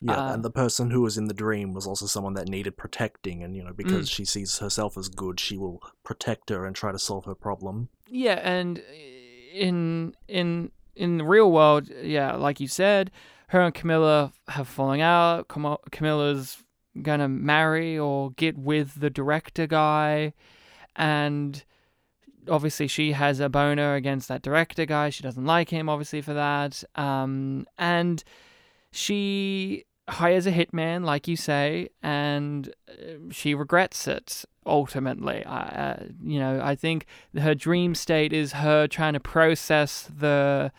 [0.00, 2.76] Yeah, Uh, and the person who was in the dream was also someone that needed
[2.76, 4.12] protecting, and you know, because Mm.
[4.12, 7.88] she sees herself as good, she will protect her and try to solve her problem.
[8.08, 8.82] Yeah, and
[9.52, 13.10] in in in the real world, yeah, like you said,
[13.48, 15.48] her and Camilla have falling out.
[15.48, 16.62] Cam- Camilla's
[17.02, 20.32] gonna marry or get with the director guy,
[20.96, 21.64] and
[22.48, 25.10] obviously she has a boner against that director guy.
[25.10, 26.82] She doesn't like him, obviously, for that.
[26.96, 28.22] Um, and
[28.92, 35.44] she hires a hitman, like you say, and uh, she regrets it ultimately.
[35.44, 37.06] I, uh, you know, I think
[37.38, 40.72] her dream state is her trying to process the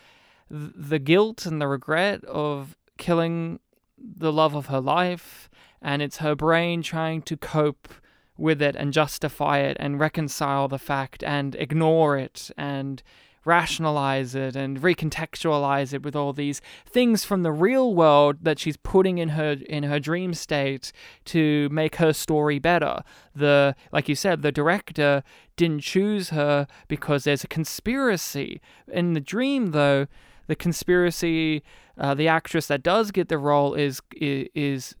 [0.50, 3.58] the guilt and the regret of killing
[3.96, 5.48] the love of her life,
[5.80, 7.88] and it's her brain trying to cope
[8.36, 13.02] with it and justify it and reconcile the fact and ignore it and
[13.44, 18.76] rationalize it and recontextualize it with all these things from the real world that she's
[18.76, 20.92] putting in her in her dream state
[21.24, 23.02] to make her story better.
[23.34, 25.22] The like you said the director
[25.56, 28.60] didn't choose her because there's a conspiracy.
[28.88, 30.06] In the dream though
[30.46, 31.62] the conspiracy
[31.98, 34.94] uh, the actress that does get the role is is, is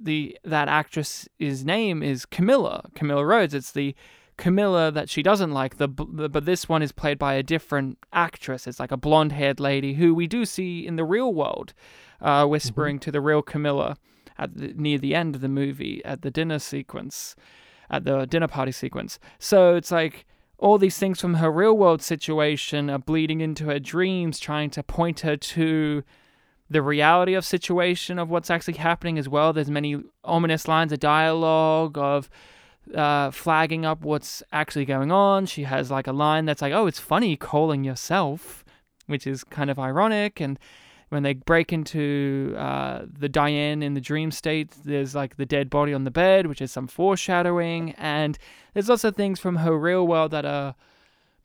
[0.00, 3.54] the that actress's name is Camilla Camilla Rhodes.
[3.54, 3.94] It's the
[4.38, 5.76] Camilla that she doesn't like.
[5.76, 8.66] The, but this one is played by a different actress.
[8.66, 11.74] It's like a blonde-haired lady who we do see in the real world,
[12.22, 13.96] uh, whispering to the real Camilla
[14.38, 17.36] at the, near the end of the movie at the dinner sequence,
[17.90, 19.18] at the dinner party sequence.
[19.38, 20.24] So it's like
[20.58, 24.82] all these things from her real world situation are bleeding into her dreams, trying to
[24.82, 26.02] point her to
[26.70, 29.52] the reality of situation of what's actually happening as well.
[29.52, 32.28] There's many ominous lines of dialogue of
[32.94, 35.46] uh, flagging up what's actually going on.
[35.46, 38.64] She has like a line that's like, "Oh, it's funny calling yourself,"
[39.06, 40.40] which is kind of ironic.
[40.40, 40.58] And
[41.08, 45.70] when they break into uh, the Diane in the dream state, there's like the dead
[45.70, 47.92] body on the bed, which is some foreshadowing.
[47.92, 48.38] And
[48.74, 50.74] there's also things from her real world that are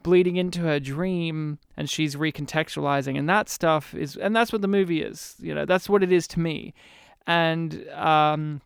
[0.04, 4.68] bleeding into her dream and she's recontextualizing and that stuff is and that's what the
[4.68, 6.74] movie is you know that's what it is to me
[7.26, 8.62] and um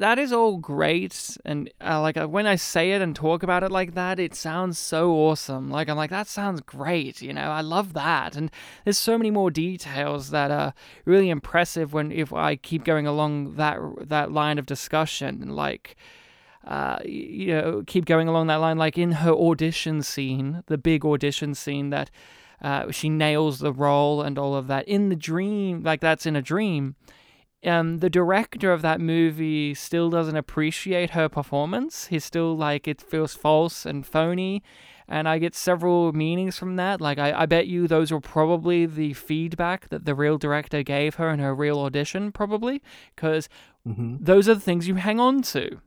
[0.00, 3.62] that is all great and uh, like uh, when i say it and talk about
[3.62, 7.50] it like that it sounds so awesome like i'm like that sounds great you know
[7.50, 8.50] i love that and
[8.84, 10.72] there's so many more details that are
[11.04, 15.96] really impressive when if i keep going along that that line of discussion like
[16.62, 18.76] uh, you know, keep going along that line.
[18.76, 22.10] Like in her audition scene, the big audition scene that
[22.60, 26.36] uh, she nails the role and all of that in the dream, like that's in
[26.36, 26.96] a dream.
[27.64, 32.06] Um, the director of that movie still doesn't appreciate her performance.
[32.06, 34.62] He's still like it feels false and phony,
[35.06, 37.02] and I get several meanings from that.
[37.02, 41.16] Like I, I bet you those were probably the feedback that the real director gave
[41.16, 42.80] her in her real audition, probably
[43.14, 43.48] because
[43.84, 45.80] hmm those are the things you hang on to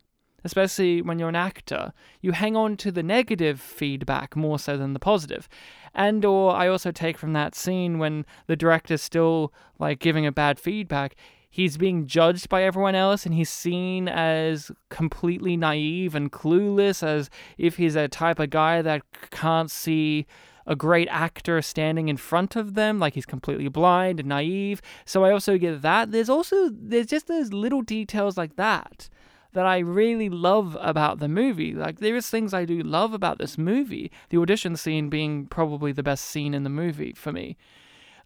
[0.45, 4.93] especially when you're an actor you hang on to the negative feedback more so than
[4.93, 5.47] the positive
[5.93, 10.31] and or i also take from that scene when the director's still like giving a
[10.31, 11.15] bad feedback
[11.53, 17.29] he's being judged by everyone else and he's seen as completely naive and clueless as
[17.59, 20.25] if he's a type of guy that can't see
[20.65, 25.23] a great actor standing in front of them like he's completely blind and naive so
[25.23, 29.07] i also get that there's also there's just those little details like that
[29.51, 31.75] that I really love about the movie.
[31.75, 34.11] Like there is things I do love about this movie.
[34.29, 37.55] The audition scene being probably the best scene in the movie for me.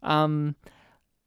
[0.02, 0.56] Um,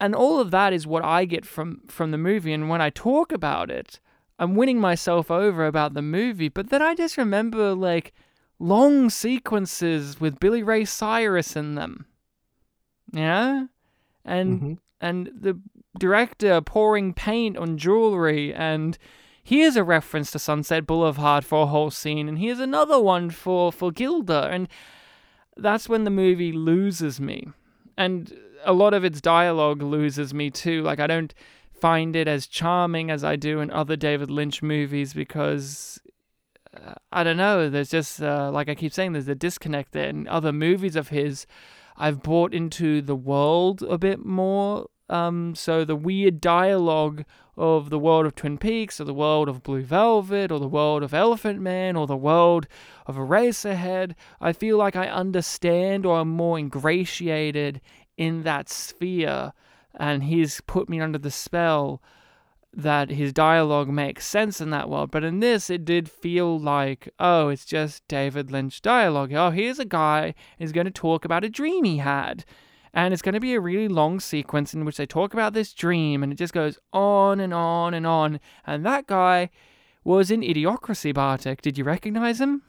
[0.02, 2.52] and all of that is what I get from from the movie.
[2.52, 4.00] And when I talk about it,
[4.40, 6.50] I'm winning myself over about the movie.
[6.50, 8.12] But then I just remember like
[8.60, 12.06] long sequences with Billy Ray Cyrus in them.
[13.14, 13.66] Yeah,
[14.26, 14.78] and Mhm.
[15.00, 15.60] and the
[16.00, 18.98] director pouring paint on jewelry and
[19.44, 23.72] here's a reference to Sunset Boulevard for a whole scene, and here's another one for
[23.72, 24.68] for Gilda, and
[25.58, 27.50] that's when the movie loses me,
[27.98, 28.34] and
[28.64, 30.82] a lot of its dialogue loses me too.
[30.84, 31.34] Like I don't
[31.74, 36.00] find it as charming as I do in other David Lynch movies because.
[36.74, 37.70] uh, I don't know.
[37.70, 40.08] There's just uh, like I keep saying, there's a disconnect there.
[40.08, 41.46] In other movies of his,
[41.98, 44.88] I've bought into the world a bit more.
[45.10, 47.26] Um, so the weird dialogue
[47.58, 51.04] of the world of Twin Peaks, or the world of Blue Velvet, or the world
[51.04, 52.66] of Elephant Man, or the world
[53.06, 57.82] of Eraserhead, I feel like I understand or am more ingratiated
[58.22, 59.52] in that sphere,
[59.96, 62.00] and he's put me under the spell
[62.72, 65.10] that his dialogue makes sense in that world.
[65.10, 69.34] But in this, it did feel like, oh, it's just David Lynch dialogue.
[69.34, 72.46] Oh, here's a guy who's going to talk about a dream he had.
[72.94, 75.74] And it's going to be a really long sequence in which they talk about this
[75.74, 78.40] dream, and it just goes on and on and on.
[78.68, 79.50] And that guy
[80.04, 81.64] was in Idiocracy, Bartek.
[81.64, 82.62] Did you recognize him?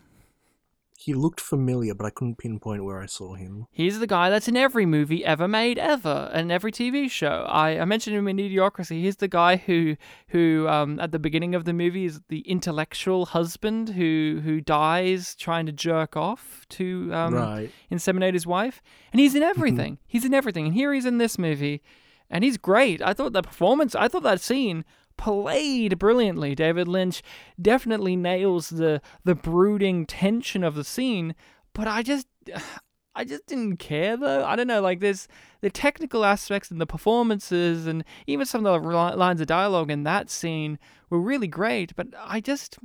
[1.05, 3.67] He looked familiar, but I couldn't pinpoint where I saw him.
[3.73, 7.45] He's the guy that's in every movie ever made ever and every TV show.
[7.49, 9.01] I, I mentioned him in Idiocracy.
[9.01, 9.97] He's the guy who
[10.29, 15.35] who um, at the beginning of the movie is the intellectual husband who who dies
[15.35, 17.71] trying to jerk off to um, right.
[17.91, 18.81] inseminate his wife.
[19.11, 19.99] And he's in everything.
[20.07, 20.67] he's in everything.
[20.67, 21.83] And here he's in this movie,
[22.31, 23.03] and he's great.
[23.03, 24.85] I thought the performance, I thought that scene
[25.23, 26.53] played brilliantly.
[26.57, 27.23] David Lynch
[27.61, 31.37] definitely nails the the brooding tension of the scene,
[31.75, 32.27] but I just
[33.15, 34.45] I just didn't care though.
[34.45, 35.29] I don't know, like there's
[35.61, 40.03] the technical aspects and the performances and even some of the lines of dialogue in
[40.03, 42.79] that scene were really great, but I just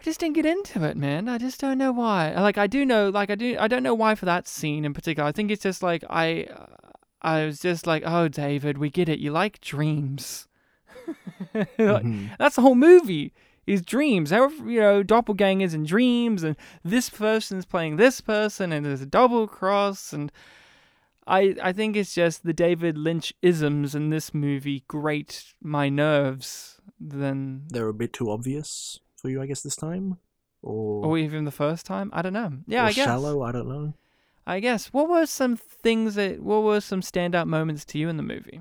[0.00, 1.28] I just didn't get into it, man.
[1.28, 2.32] I just don't know why.
[2.40, 4.94] Like I do know, like I do, I don't know why for that scene in
[4.94, 5.28] particular.
[5.28, 6.46] I think it's just like I,
[7.20, 9.18] I was just like, oh, David, we get it.
[9.18, 10.48] You like dreams.
[11.54, 11.68] Like,
[12.04, 12.36] Mhm.
[12.38, 13.32] That's the whole movie.
[13.66, 14.30] Is dreams.
[14.30, 19.06] However, you know, doppelgangers and dreams, and this person's playing this person, and there's a
[19.06, 20.30] double cross, and
[21.26, 26.78] I I think it's just the David Lynch isms in this movie grate my nerves.
[27.00, 30.18] Then They're a bit too obvious for you, I guess, this time.
[30.60, 32.10] or, or even the first time.
[32.12, 32.52] I don't know.
[32.66, 33.06] Yeah, I guess.
[33.06, 33.40] shallow.
[33.42, 33.94] I don't know.
[34.46, 34.92] I guess.
[34.92, 36.42] What were some things that?
[36.42, 38.60] What were some standout moments to you in the movie?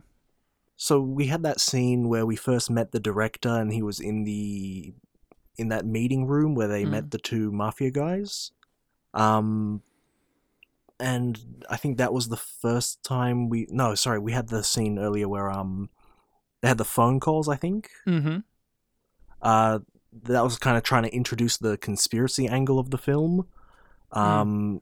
[0.76, 4.24] So we had that scene where we first met the director, and he was in
[4.24, 4.94] the
[5.58, 6.90] in that meeting room where they Mm.
[6.90, 8.52] met the two mafia guys.
[9.14, 9.84] Um,
[11.00, 13.68] and I think that was the first time we.
[13.70, 15.90] No, sorry, we had the scene earlier where um,
[16.62, 17.48] they had the phone calls.
[17.48, 17.90] I think.
[18.08, 18.40] Mm-hmm.
[19.42, 19.80] Uh,
[20.24, 23.48] that was kind of trying to introduce the conspiracy angle of the film.
[24.12, 24.82] Um,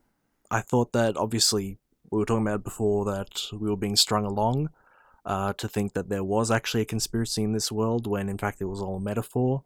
[0.51, 1.77] I thought that obviously
[2.11, 4.69] we were talking about before that we were being strung along
[5.25, 8.61] uh, to think that there was actually a conspiracy in this world when in fact
[8.61, 9.63] it was all a metaphor.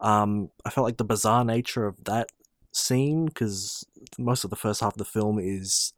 [0.00, 2.28] Um, I felt like the bizarre nature of that
[2.72, 3.84] scene because
[4.18, 5.92] most of the first half of the film is,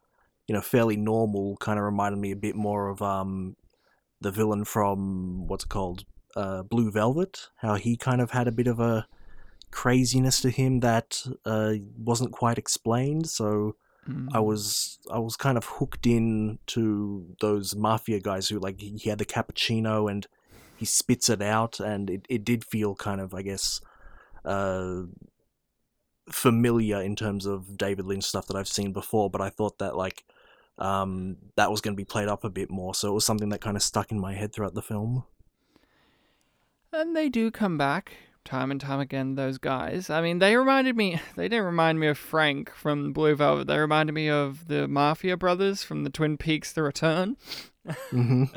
[0.47, 1.57] you know, fairly normal.
[1.59, 3.57] Kind of reminded me a bit more of um,
[4.21, 6.05] the villain from what's called,
[6.37, 7.49] uh, Blue Velvet.
[7.57, 9.07] How he kind of had a bit of a
[9.71, 13.29] craziness to him that uh, wasn't quite explained.
[13.29, 13.77] So
[14.11, 14.29] Mm.
[14.33, 19.09] I was I was kind of hooked in to those mafia guys who like he
[19.09, 20.27] had the cappuccino and
[20.77, 23.81] he spits it out and it, it did feel kind of I guess
[24.45, 25.03] uh
[26.31, 29.97] familiar in terms of David Lynch stuff that I've seen before but I thought that
[29.97, 30.25] like
[30.79, 33.51] um that was going to be played up a bit more so it was something
[33.51, 35.25] that kind of stuck in my head throughout the film
[36.93, 40.11] And they do come back time and time again, those guys.
[40.11, 43.67] I mean, they reminded me, they didn't remind me of Frank from Blue Velvet.
[43.67, 47.37] They reminded me of the Mafia brothers from the Twin Peaks The Return,
[48.11, 48.45] hmm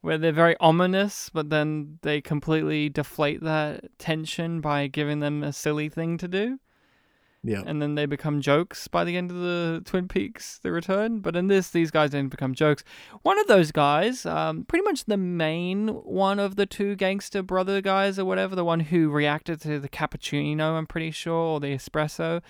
[0.00, 5.52] where they're very ominous, but then they completely deflate that tension by giving them a
[5.52, 6.58] silly thing to do.
[7.44, 11.20] Yeah And then they become jokes by the end of the Twin Peaks The Return.
[11.20, 12.84] But in this, these guys didn't become jokes.
[13.22, 17.80] One of those guys, um, pretty much the main one of the two gangster brother
[17.80, 21.74] guys or whatever, the one who reacted to the cappuccino, I'm pretty sure, or the
[21.74, 22.42] espresso,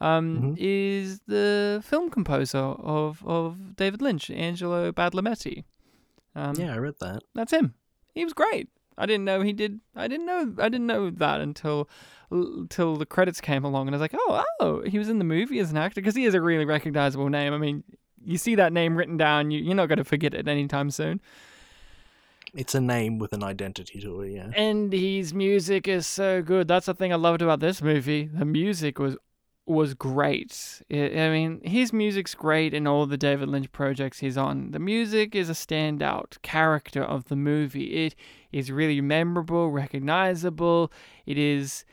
[0.00, 0.56] um, Mhm.
[0.58, 5.64] is the film composer of, of David Lynch, Angelo Badalamenti.
[6.34, 7.74] Um, yeah I read that that's him.
[8.14, 8.68] He was great.
[8.98, 9.80] I didn't know he did.
[9.94, 10.54] I didn't know.
[10.58, 11.88] I didn't know that until
[12.30, 15.24] until the credits came along, and I was like, oh, oh, he was in the
[15.24, 17.52] movie as an actor because he is a really recognizable name.
[17.52, 17.84] I mean,
[18.24, 21.20] you see that name written down, you, you're not going to forget it anytime soon.
[22.54, 26.66] it's a name with an identity to it yeah And his music is so good.
[26.66, 28.24] That's the thing I loved about this movie.
[28.32, 29.16] The music was
[29.66, 30.82] was great.
[30.90, 34.70] I I mean, his music's great in all the David Lynch projects he's on.
[34.70, 38.04] The music is a standout character of the movie.
[38.06, 38.14] It
[38.52, 40.92] is really memorable, recognizable.
[41.26, 41.84] It is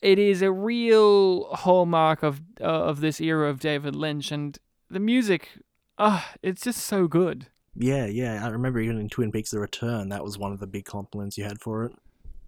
[0.00, 4.58] it is a real hallmark of uh, of this era of David Lynch and
[4.90, 5.50] the music
[5.98, 7.48] ah, it's just so good.
[7.74, 10.66] yeah yeah I remember even in Twin Peaks The Return that was one of the
[10.66, 11.92] big compliments you had for it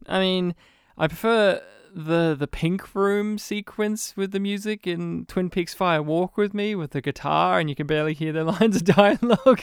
[0.06, 0.54] I mean,
[0.96, 1.60] I prefer
[1.94, 6.74] the the pink room sequence with the music in Twin Peaks Fire Walk with Me
[6.74, 9.62] with the guitar and you can barely hear the lines of dialogue.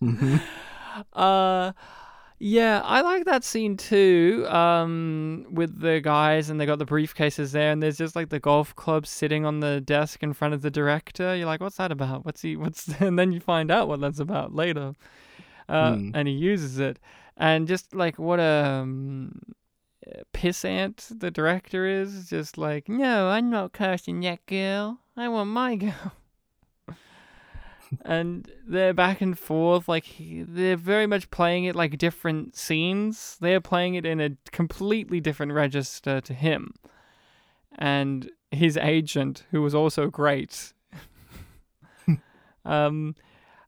[0.00, 0.36] hmm
[1.12, 1.72] Uh
[2.40, 4.46] yeah, I like that scene too.
[4.48, 8.40] Um with the guys and they got the briefcases there and there's just like the
[8.40, 11.34] golf club sitting on the desk in front of the director.
[11.36, 12.24] You're like, what's that about?
[12.24, 14.92] What's he what's and then you find out what that's about later.
[15.68, 16.10] Uh Hmm.
[16.14, 16.98] and he uses it.
[17.36, 19.40] And just like what a um,
[20.32, 24.98] pissant the director is, just like, no, I'm not cursing that girl.
[25.16, 26.12] I want my girl.
[28.04, 33.36] and they're back and forth, like they're very much playing it like different scenes.
[33.40, 36.74] They're playing it in a completely different register to him,
[37.78, 40.72] and his agent, who was also great.
[42.64, 43.14] um,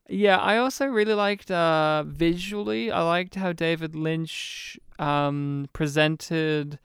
[0.09, 2.91] yeah, I also really liked uh, visually.
[2.91, 6.79] I liked how David Lynch um, presented.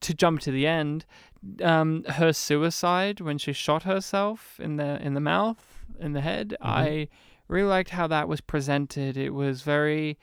[0.00, 1.04] To jump to the end,
[1.62, 6.56] um, her suicide when she shot herself in the in the mouth, in the head.
[6.62, 7.08] I
[7.48, 9.16] really liked how that was presented.
[9.16, 10.18] It was very,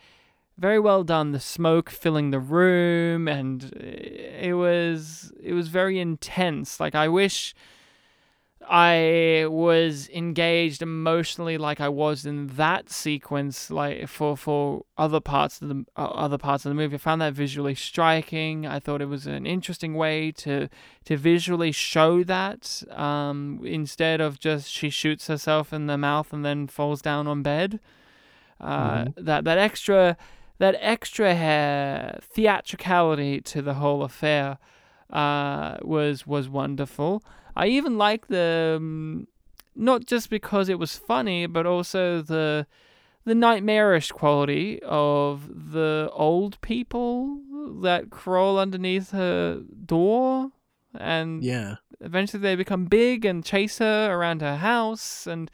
[0.57, 1.31] very well done.
[1.31, 6.79] The smoke filling the room, and it was it was very intense.
[6.79, 7.53] Like I wish
[8.69, 15.61] I was engaged emotionally like I was in that sequence like for for other parts
[15.61, 16.95] of the uh, other parts of the movie.
[16.95, 18.65] I found that visually striking.
[18.65, 20.69] I thought it was an interesting way to
[21.05, 26.45] to visually show that um, instead of just she shoots herself in the mouth and
[26.45, 27.79] then falls down on bed.
[28.59, 30.15] Uh, that that extra
[30.59, 34.59] that extra uh, theatricality to the whole affair
[35.11, 37.23] uh, was was wonderful.
[37.55, 39.27] I even like the um,
[39.75, 42.65] not just because it was funny, but also the
[43.23, 47.39] the nightmarish quality of the old people
[47.81, 50.51] that crawl underneath her door.
[50.99, 51.75] and Yeah.
[52.01, 55.49] eventually they become big and chase her around her house and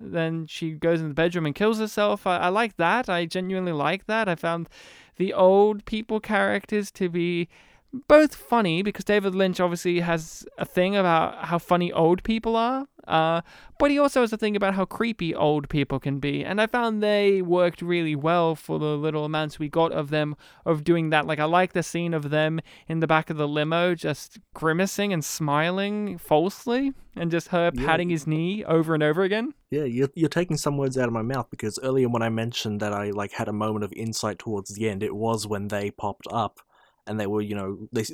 [0.00, 3.72] then she goes in the bedroom and kills herself I, I like that i genuinely
[3.72, 4.68] like that i found
[5.16, 7.48] the old people characters to be
[7.92, 12.86] both funny because david lynch obviously has a thing about how funny old people are
[13.08, 13.40] uh,
[13.80, 16.44] but he also has a thing about how creepy old people can be.
[16.44, 20.36] And i found they worked really well for the little amounts we got of them
[20.64, 21.26] of doing that.
[21.26, 25.12] Like i like the scene of them in the back of the limo just grimacing
[25.12, 27.86] and smiling falsely and just her Yeah.
[27.86, 29.54] patting his knee over and over again.
[29.70, 32.78] Yeah, you're, you're taking some words out of my mouth because earlier when I mentioned
[32.80, 35.90] that I like had a moment of insight towards the end, it was when they
[35.90, 36.60] popped up
[37.06, 38.04] and they were, you know, they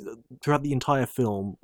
[0.41, 1.57] throughout the entire film.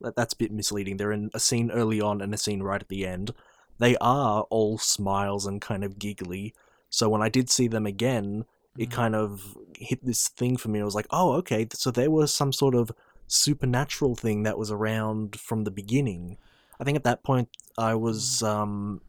[0.00, 0.96] That, that's a bit misleading.
[0.96, 3.32] They're in a scene early on and a scene right at the end.
[3.78, 6.54] They are all smiles and kind of giggly.
[6.90, 8.44] So when I did see them again,
[8.78, 10.80] it kind of hit this thing for me.
[10.80, 12.92] I was like, oh, okay, so there was some sort of
[13.26, 16.36] supernatural thing that was around from the beginning.
[16.78, 17.48] I think at that point
[17.78, 19.00] I was um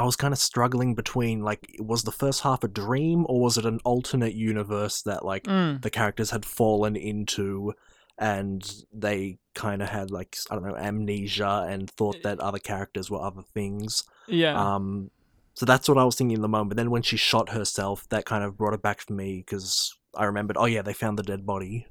[0.00, 3.58] I was kind of struggling between like was the first half a dream or was
[3.58, 7.74] it an alternate universe that like Mm, the characters had fallen into
[8.16, 8.60] and
[8.92, 13.20] they kind of had like I don't know amnesia and thought that other characters were
[13.20, 14.04] other things.
[14.26, 15.10] yeah Um
[15.54, 16.70] so that's what I was thinking in the moment.
[16.70, 19.94] But then when she shot herself, that kind of brought it back for me because
[20.14, 21.86] I remembered, oh yeah, they found the dead body.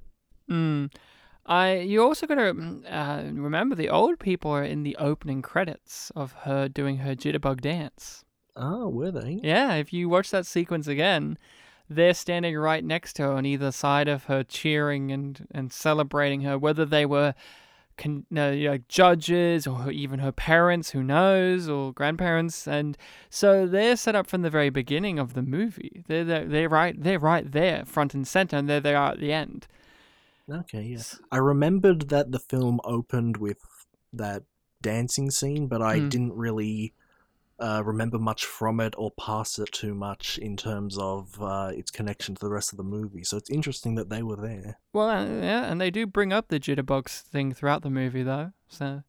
[0.50, 0.92] Mm.
[1.46, 6.12] I you also got to uh, remember the old people are in the opening credits
[6.16, 8.24] of her doing her jitterbug dance.
[8.56, 9.40] Oh, were they?
[9.42, 11.38] Yeah, if you watch that sequence again,
[11.90, 16.42] they're standing right next to her on either side of her, cheering and and celebrating
[16.42, 16.58] her.
[16.58, 17.34] Whether they were
[17.98, 22.98] con- no, you know, judges or even her parents, who knows, or grandparents, and
[23.30, 26.04] so they're set up from the very beginning of the movie.
[26.08, 29.20] They're they're, they're right they're right there, front and center, and there they are at
[29.20, 29.68] the end.
[30.52, 31.04] Okay, yeah.
[31.32, 33.58] I remembered that the film opened with
[34.14, 34.44] that
[34.82, 36.10] dancing scene, but I Mm.
[36.10, 36.94] didn't really
[37.62, 41.92] uh, remember much from it or pass it too much in terms of uh, its
[41.92, 43.22] connection to the rest of the movie.
[43.22, 44.80] So it's interesting that they were there.
[44.94, 48.54] Well, uh, yeah, and they do bring up the jitterbugs thing throughout the movie, though.
[48.70, 49.04] So,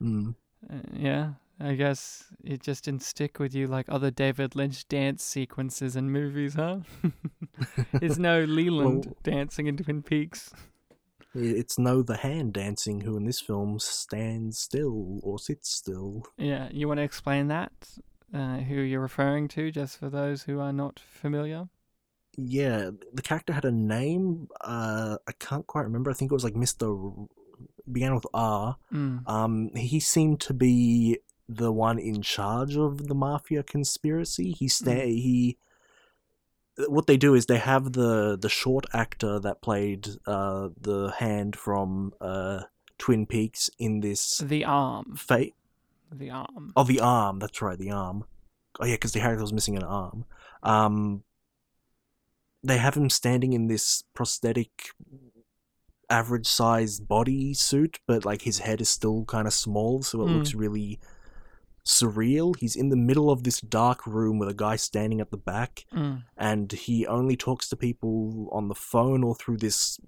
[0.00, 0.36] Mm.
[0.72, 5.24] uh, yeah, I guess it just didn't stick with you like other David Lynch dance
[5.24, 6.82] sequences in movies, huh?
[8.00, 10.52] There's no Leland Well- dancing in Twin Peaks.
[11.36, 16.24] It's no the hand dancing who in this film stands still or sits still.
[16.36, 17.72] Yeah, you want to explain that?
[18.34, 21.68] Uh, who you're referring to, just for those who are not familiar?
[22.36, 24.48] Yeah, the character had a name.
[24.60, 26.10] Uh, I can't quite remember.
[26.10, 27.28] I think it was like Mr.
[27.90, 28.76] Began with R.
[28.92, 29.28] Mm.
[29.28, 31.18] Um, he seemed to be
[31.48, 34.52] the one in charge of the mafia conspiracy.
[34.52, 35.58] He sta- he.
[36.88, 41.56] What they do is they have the the short actor that played uh the hand
[41.56, 42.62] from uh
[42.98, 45.16] Twin Peaks in this The arm.
[45.16, 45.54] fate.
[46.12, 46.72] The arm.
[46.76, 47.38] Oh, the arm.
[47.38, 48.24] That's right, the arm.
[48.78, 50.24] Oh yeah, because the character was missing an arm.
[50.62, 51.22] Um,
[52.62, 54.90] they have him standing in this prosthetic,
[56.10, 60.26] average sized body suit, but like his head is still kind of small, so it
[60.28, 60.36] Hmm.
[60.36, 60.98] looks really
[61.86, 62.54] surreal.
[62.58, 65.84] He's in the middle of this dark room with a guy standing at the back,
[65.94, 66.24] Mm.
[66.36, 69.98] and he only talks to people on the phone or through this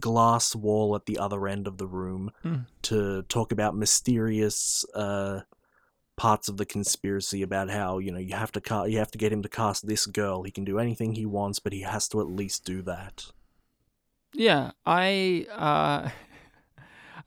[0.00, 2.56] glass wall at the other end of the room Hmm.
[2.82, 5.40] to talk about mysterious uh,
[6.16, 9.18] parts of the conspiracy about how you know you have to ca- you have to
[9.18, 10.42] get him to cast this girl.
[10.44, 13.26] He can do anything he wants, but he has to at least do that.
[14.34, 16.10] Yeah, I uh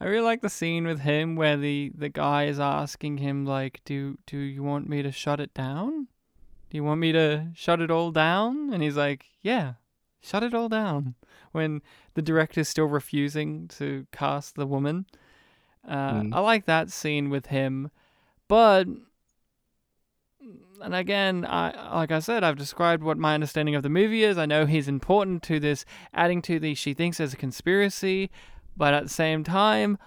[0.02, 3.82] I really like the scene with him where the the guy is asking him like,
[3.86, 6.08] "Do do you want me to shut it down?
[6.72, 9.74] Do you want me to shut it all down?" And he's like, "Yeah,
[10.20, 11.14] shut it all down."
[11.52, 11.84] When
[12.16, 15.06] the director's still refusing to cast the woman.
[15.88, 16.34] Uh, Mm.
[16.34, 17.92] I like that scene with him,
[18.48, 18.88] but
[20.82, 24.38] and again, I like I said, I've described what my understanding of the movie is.
[24.38, 28.32] I know he's important to this, adding to the she thinks there's a conspiracy,
[28.76, 29.98] but at the same time,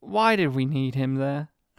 [0.00, 1.48] why did we need him there?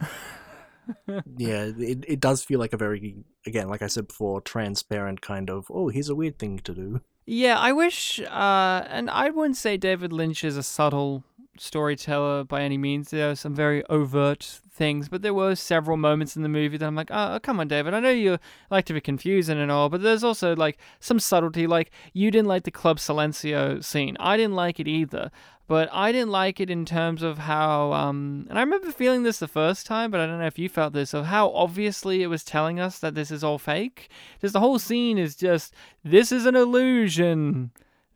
[1.36, 5.50] yeah, it it does feel like a very again, like I said before, transparent kind
[5.50, 5.66] of.
[5.70, 7.00] Oh, here's a weird thing to do.
[7.26, 11.24] Yeah, I wish, uh, and I wouldn't say David Lynch is a subtle
[11.58, 13.10] storyteller by any means.
[13.10, 16.86] There are some very overt things, but there were several moments in the movie that
[16.86, 17.92] I'm like, oh, come on, David.
[17.92, 18.38] I know you
[18.70, 21.66] like to be confusing and all, but there's also like some subtlety.
[21.66, 24.16] Like you didn't like the Club Silencio scene.
[24.20, 25.30] I didn't like it either,
[25.68, 27.92] but I didn't like it in terms of how.
[27.92, 30.68] Um, and I remember feeling this the first time, but I don't know if you
[30.68, 34.08] felt this of how obviously it was telling us that this is all fake.
[34.40, 37.70] Just the whole scene is just this is an illusion.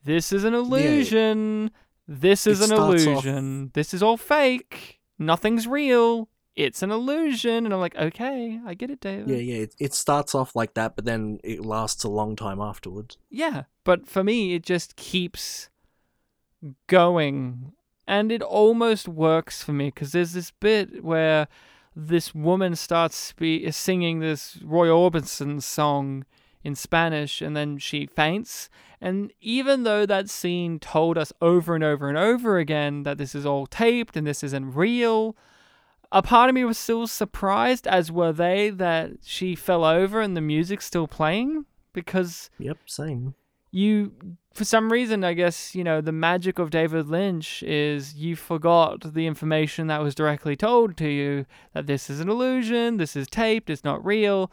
[0.04, 1.70] This is an illusion.
[2.08, 3.70] this is an starts off- illusion.
[3.74, 4.98] This is all fake.
[5.18, 6.28] Nothing's real.
[6.56, 7.64] It's an illusion.
[7.66, 9.28] And I'm like, okay, I get it, David.
[9.28, 9.62] Yeah, yeah.
[9.62, 13.18] It, it starts off like that, but then it lasts a long time afterwards.
[13.30, 15.68] Yeah, but for me, it just keeps
[16.86, 17.72] going.
[18.06, 21.48] And it almost works for me because there's this bit where
[21.94, 26.24] this woman starts spe- singing this Roy Orbison song
[26.64, 28.68] in Spanish and then she faints.
[29.00, 33.34] And even though that scene told us over and over and over again that this
[33.34, 35.36] is all taped and this isn't real,
[36.10, 40.36] a part of me was still surprised, as were they, that she fell over and
[40.36, 43.34] the music's still playing because Yep, same.
[43.70, 44.12] you
[44.52, 49.14] for some reason i guess you know the magic of david lynch is you forgot
[49.14, 53.26] the information that was directly told to you that this is an illusion this is
[53.26, 54.50] taped it's not real.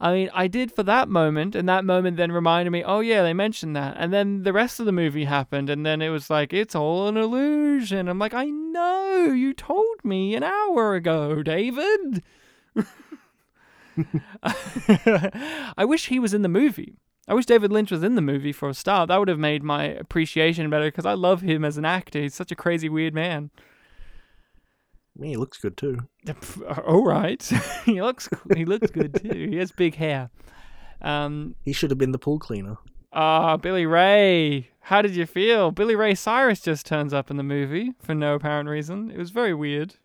[0.00, 3.22] I mean i did for that moment and that moment then reminded me oh yeah
[3.22, 3.96] they mentioned that.
[3.98, 7.08] And then the rest of the movie happened and then it was like it's all
[7.08, 8.08] an illusion.
[8.08, 12.22] I'm like i know you told me an hour ago david.
[14.42, 16.98] I wish he was in the movie.
[17.28, 19.08] I wish David Lynch was in the movie for a start.
[19.08, 22.20] That would have made my appreciation better because I love him as an actor.
[22.20, 23.50] He's such a crazy, weird man.
[25.20, 25.98] Yeah, he looks good too.
[26.86, 27.42] All right,
[27.84, 29.48] he looks he looks good too.
[29.50, 30.30] He has big hair.
[31.02, 32.76] Um, He should have been the pool cleaner.
[33.12, 34.70] ah, Billy Ray.
[34.80, 35.70] How did you feel?
[35.70, 39.10] Billy Ray Cyrus just turns up in the movie for no apparent reason.
[39.10, 39.96] It was very weird.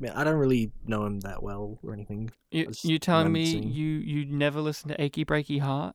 [0.00, 2.30] Yeah, I don't really know him that well or anything.
[2.50, 5.94] You you telling me you you never listened to Achy Breaky Heart?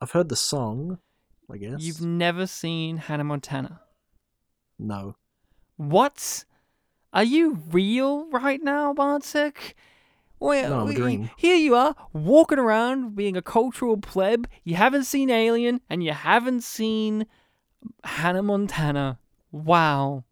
[0.00, 0.98] I've heard the song,
[1.50, 1.80] I guess.
[1.80, 3.80] You've never seen Hannah Montana.
[4.78, 5.16] No.
[5.76, 6.44] What?
[7.12, 9.74] Are you real right now, Bartek?
[10.38, 11.30] Well, No, I'm a dream.
[11.36, 14.46] Here you are, walking around being a cultural pleb.
[14.64, 17.26] You haven't seen Alien, and you haven't seen
[18.04, 19.18] Hannah Montana.
[19.50, 20.24] Wow,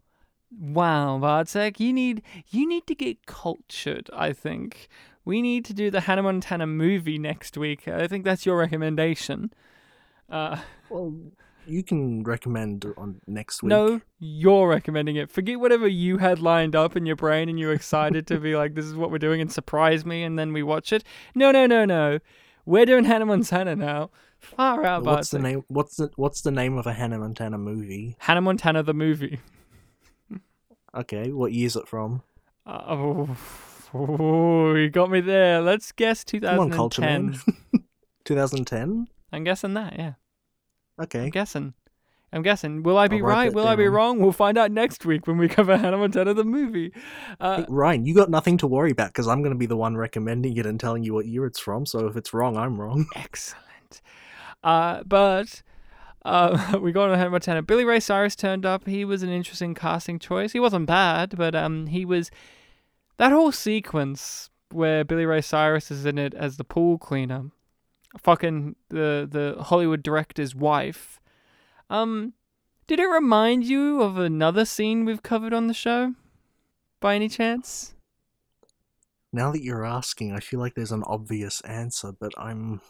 [0.51, 4.09] wow, Bartek, you need you need to get cultured.
[4.13, 4.87] I think
[5.25, 7.87] we need to do the Hannah Montana movie next week.
[7.87, 9.51] I think that's your recommendation.
[10.29, 10.59] Uh,
[10.89, 11.13] Well,
[11.67, 13.69] you can recommend on next week.
[13.69, 15.31] No, you're recommending it.
[15.31, 18.75] Forget whatever you had lined up in your brain and you're excited to be like,
[18.75, 21.03] this is what we're doing and surprise me and then we watch it.
[21.33, 22.19] No, no, no, no.
[22.65, 24.11] We're doing Hannah Montana now.
[24.39, 25.63] Far out, What's the name?
[25.69, 28.15] What's the What's the name of a Hannah Montana movie?
[28.19, 29.39] Hannah Montana the movie.
[30.93, 32.21] Okay, what year's it from?
[32.65, 33.37] Uh, oh,
[33.95, 35.61] oh, you got me there.
[35.61, 37.45] Let's guess Come on, Culture 2010.
[37.73, 37.83] Man.
[38.25, 39.07] 2010.
[39.31, 40.13] I'm guessing that, yeah.
[41.01, 41.25] Okay.
[41.25, 41.73] I'm guessing.
[42.33, 42.83] I'm guessing.
[42.83, 43.53] Will I be right?
[43.53, 44.19] Will I be wrong?
[44.19, 46.91] We'll find out next week when we cover Hannah Montana the movie.
[47.39, 49.77] Uh, Hey, Ryan, you got nothing to worry about because I'm going to be the
[49.77, 51.85] one recommending it and telling you what year it's from.
[51.85, 53.07] So if it's wrong, I'm wrong.
[53.15, 54.01] Excellent.
[54.63, 55.63] Uh, but
[56.25, 57.61] uh, we got on Hannah Montana.
[57.61, 58.85] Billy Ray Cyrus turned up.
[58.85, 60.51] He was an interesting casting choice.
[60.51, 62.31] He wasn't bad, but um, he was
[63.17, 67.51] that whole sequence where Billy Ray Cyrus is in it as the pool cleaner,
[68.17, 71.19] fucking the the Hollywood director's wife.
[71.89, 72.33] Um,
[72.87, 76.15] did it remind you of another scene we've covered on the show,
[76.99, 77.93] by any chance?
[79.31, 82.81] Now that you're asking, I feel like there's an obvious answer, but I'm.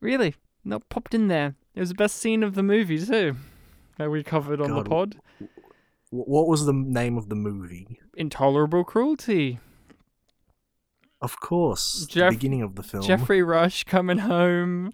[0.00, 0.34] Really?
[0.64, 1.54] not popped in there.
[1.74, 3.36] It was the best scene of the movie too,
[3.96, 5.16] that we covered on the pod.
[6.10, 7.98] What was the name of the movie?
[8.16, 9.58] Intolerable cruelty.
[11.20, 13.02] Of course, Jeff- the beginning of the film.
[13.02, 14.92] Geoffrey Rush coming home,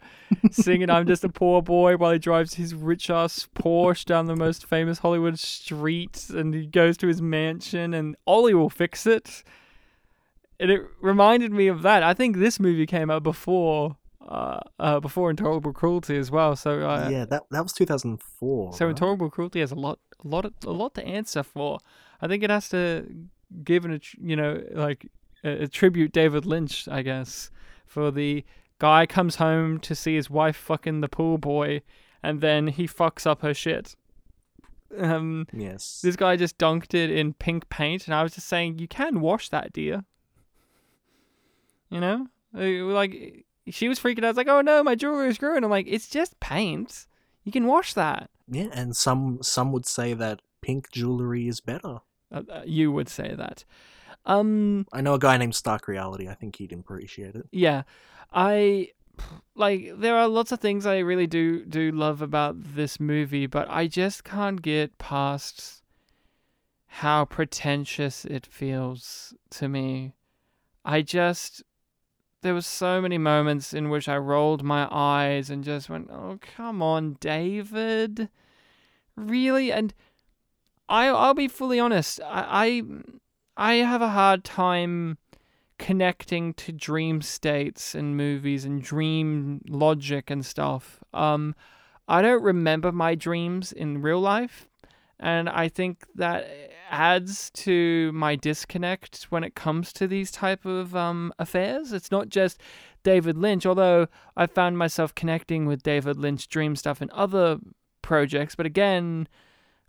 [0.50, 4.36] singing "I'm Just a Poor Boy" while he drives his rich ass Porsche down the
[4.36, 9.44] most famous Hollywood streets, and he goes to his mansion, and Ollie will fix it.
[10.58, 12.02] And it reminded me of that.
[12.02, 16.56] I think this movie came out before, uh, uh before Intolerable Cruelty as well.
[16.56, 18.72] So uh, yeah, that that was 2004.
[18.72, 18.90] So right?
[18.90, 21.80] intolerable cruelty has a lot, a lot, of, a lot to answer for.
[22.22, 23.06] I think it has to
[23.62, 25.06] give an, you know, like
[25.44, 27.50] a, tribute David Lynch, I guess,
[27.86, 28.44] for the
[28.78, 31.82] guy comes home to see his wife fucking the pool boy,
[32.22, 33.94] and then he fucks up her shit.
[34.96, 36.00] Um, Yes.
[36.02, 39.20] this guy just dunked it in pink paint, and I was just saying, you can
[39.20, 40.04] wash that, dear.
[41.90, 42.26] You know,
[42.56, 44.24] Uh, like she was freaking out.
[44.24, 45.64] I was like, oh no, my jewelry is ruined.
[45.64, 47.06] I'm like, it's just paint.
[47.44, 48.30] You can wash that.
[48.48, 51.98] Yeah, and some some would say that pink jewelry is better.
[52.32, 53.64] Uh, uh, you would say that.
[54.26, 56.28] Um, I know a guy named Stark Reality.
[56.28, 57.46] I think he'd appreciate it.
[57.52, 57.82] yeah,
[58.32, 58.90] I
[59.54, 59.92] like.
[59.96, 63.86] There are lots of things I really do do love about this movie, but I
[63.86, 65.82] just can't get past
[66.86, 70.14] how pretentious it feels to me.
[70.84, 71.62] I just
[72.42, 76.38] there was so many moments in which I rolled my eyes and just went, "Oh,
[76.40, 78.28] come on, David."
[79.16, 79.94] really, and
[80.88, 82.20] I I'll be fully honest.
[82.22, 82.82] I I,
[83.56, 85.18] I have a hard time
[85.78, 91.00] connecting to dream states and movies and dream logic and stuff.
[91.12, 91.54] Um,
[92.08, 94.68] I don't remember my dreams in real life,
[95.18, 96.48] and I think that
[96.90, 101.92] adds to my disconnect when it comes to these type of um, affairs.
[101.92, 102.60] It's not just
[103.02, 107.58] David Lynch, although I found myself connecting with David Lynch dream stuff in other
[108.02, 109.28] projects, but again,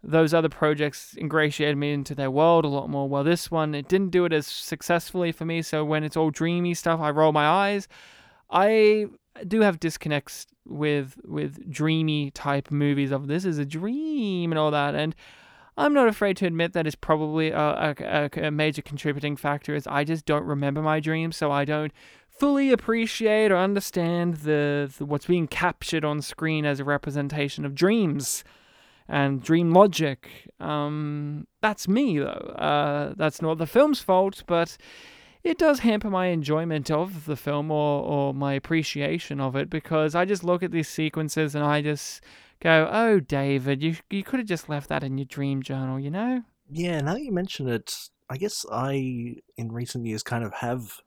[0.08, 3.10] those other projects ingratiated me into their world a lot more.
[3.10, 5.62] Well, this one, it didn't do it as successfully for me.
[5.62, 7.88] So when it's all dreamy stuff, I roll my eyes.
[8.50, 9.08] I
[9.48, 14.72] do have disconnects with with dreamy type movies of this is a dream and all
[14.72, 15.16] that, and
[15.78, 19.76] I'm not afraid to admit that is probably a, a, a major contributing factor.
[19.76, 21.92] Is I just don't remember my dreams, so I don't
[22.30, 27.74] fully appreciate or understand the, the what's being captured on screen as a representation of
[27.74, 28.44] dreams
[29.08, 30.50] and dream logic.
[30.60, 32.56] Um, that's me, though.
[32.58, 34.78] Uh, that's not the film's fault, but
[35.44, 40.16] it does hamper my enjoyment of the film or, or my appreciation of it because
[40.16, 42.22] I just look at these sequences and I just
[42.60, 46.10] go, oh, David, you, you could have just left that in your dream journal, you
[46.10, 46.42] know?
[46.72, 47.94] Yeah, now that you mention it,
[48.28, 51.00] I guess I, in recent years, kind of have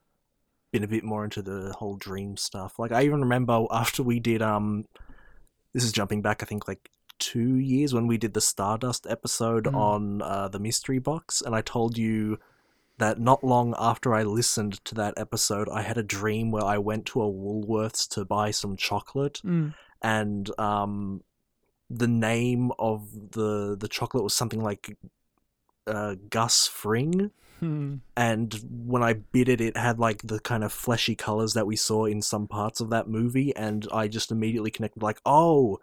[0.71, 2.79] been a bit more into the whole dream stuff.
[2.79, 4.85] Like, I even remember after we did, um,
[5.73, 9.65] this is jumping back, I think, like two years when we did the Stardust episode
[9.65, 9.75] Mm.
[9.75, 12.39] on uh, the mystery box, and I told you
[12.99, 16.79] that not long after I listened to that episode, I had a dream where I
[16.79, 19.75] went to a Woolworths to buy some chocolate, Mm.
[20.03, 21.23] and um,
[21.91, 24.97] the name of the the chocolate was something like
[25.87, 27.31] uh, Gus Fring.
[27.61, 27.97] Hmm.
[28.17, 31.75] And when I bit it, it had like the kind of fleshy colors that we
[31.77, 35.81] saw in some parts of that movie, and I just immediately connected, like, oh,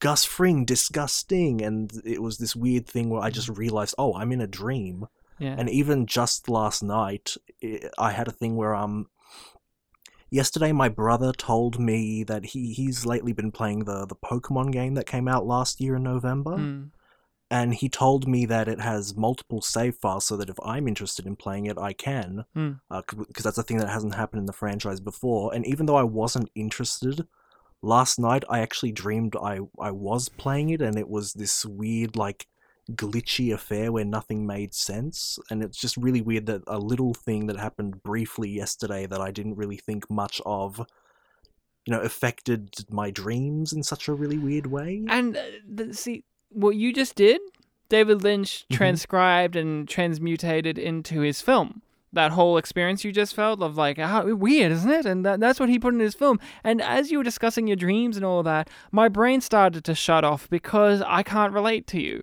[0.00, 1.62] Gus Fring, disgusting.
[1.62, 5.06] And it was this weird thing where I just realized, oh, I'm in a dream.
[5.38, 5.54] Yeah.
[5.56, 9.06] And even just last night, i I had a thing where um,
[10.30, 14.94] yesterday my brother told me that he he's lately been playing the the Pokemon game
[14.94, 16.82] that came out last year in November, Hmm.
[17.50, 21.24] and he told me that it has multiple save files, so that if I'm interested
[21.26, 22.44] in playing it, I can,
[22.90, 25.54] because that's a thing that hasn't happened in the franchise before.
[25.54, 27.26] And even though I wasn't interested.
[27.82, 32.16] Last night, I actually dreamed I, I was playing it, and it was this weird,
[32.16, 32.46] like,
[32.92, 37.46] glitchy affair where nothing made sense and it's just really weird that a little thing
[37.46, 40.78] that happened briefly yesterday that I didn't really think much of
[41.84, 46.76] you know affected my dreams in such a really weird way And uh, see, what
[46.76, 47.42] you just did,
[47.90, 48.76] David Lynch Mhm.
[48.76, 51.82] transcribed and transmutated into his film.
[52.12, 55.04] That whole experience you just felt of like, how weird, isn't it?
[55.04, 56.40] And that, that's what he put in his film.
[56.64, 60.24] And as you were discussing your dreams and all that, my brain started to shut
[60.24, 62.22] off because I can't relate to you.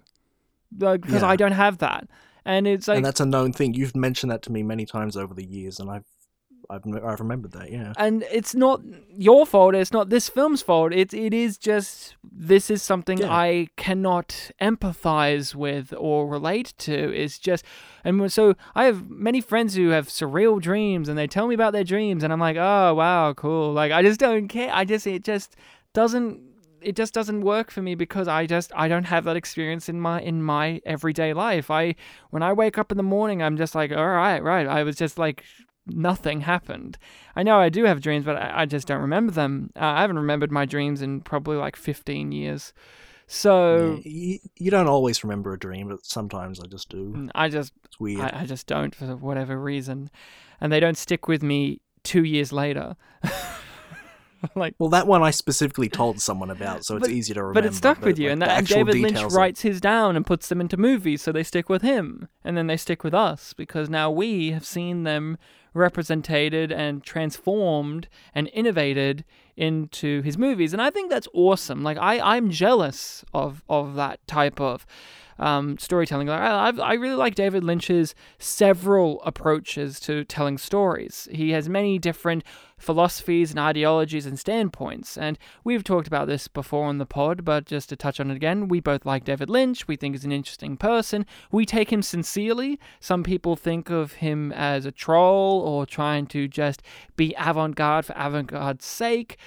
[0.77, 1.29] Like, because Yeah.
[1.29, 2.07] I don't have that.
[2.45, 5.15] And it's like, and that's a known thing you've mentioned that to me many times
[5.15, 6.05] over the years and I've
[6.67, 8.81] I've, I've remembered that yeah and it's not
[9.15, 13.31] your fault it's not this film's fault it, it is just this is something Yeah.
[13.31, 17.63] i cannot empathize with or relate to it's just
[18.05, 21.73] and so i have many friends who have surreal dreams and they tell me about
[21.73, 25.05] their dreams and i'm like oh wow cool like i just don't care i just
[25.05, 25.57] it just
[25.93, 26.39] doesn't
[26.85, 29.99] it just doesn't work for me because I just I don't have that experience in
[29.99, 31.71] my in my everyday life.
[31.71, 31.95] I
[32.29, 34.67] when I wake up in the morning, I'm just like, all right, right.
[34.67, 35.43] I was just like
[35.87, 36.97] nothing happened.
[37.35, 39.71] I know I do have dreams, but I, I just don't remember them.
[39.75, 42.73] Uh, I haven't remembered my dreams in probably like 15 years.
[43.28, 47.13] So Yeah, you, you don't always remember a dream but sometimes I just do.
[47.15, 48.21] Mm, I just it's weird.
[48.21, 50.09] I, I just don't for whatever reason,
[50.61, 52.95] and they don't stick with me two years later.
[54.55, 57.61] like well that one I specifically told someone about so it's But- easier to remember
[57.61, 60.26] But it stuck with you, like, and, that, David Lynch of- writes his down and
[60.26, 63.53] puts them into movies, so they stick with him, and then they stick with us
[63.53, 65.38] because now we have seen them
[65.73, 69.26] represented and transformed and innovated
[69.57, 71.83] into his movies, and I think that's awesome.
[71.83, 74.85] Like I, I'm jealous of of that type of
[75.39, 76.29] um, storytelling.
[76.29, 81.27] I, I really like David Lynch's several approaches to telling stories.
[81.31, 82.43] He has many different
[82.77, 87.45] philosophies and ideologies and standpoints, and we've talked about this before on the pod.
[87.45, 89.88] But just to touch on it again, we both like David Lynch.
[89.88, 91.25] We think he's an interesting person.
[91.51, 92.79] We take him sincerely.
[92.99, 96.81] Some people think of him as a troll or trying to just
[97.15, 99.38] be avant-garde for avant-garde's sake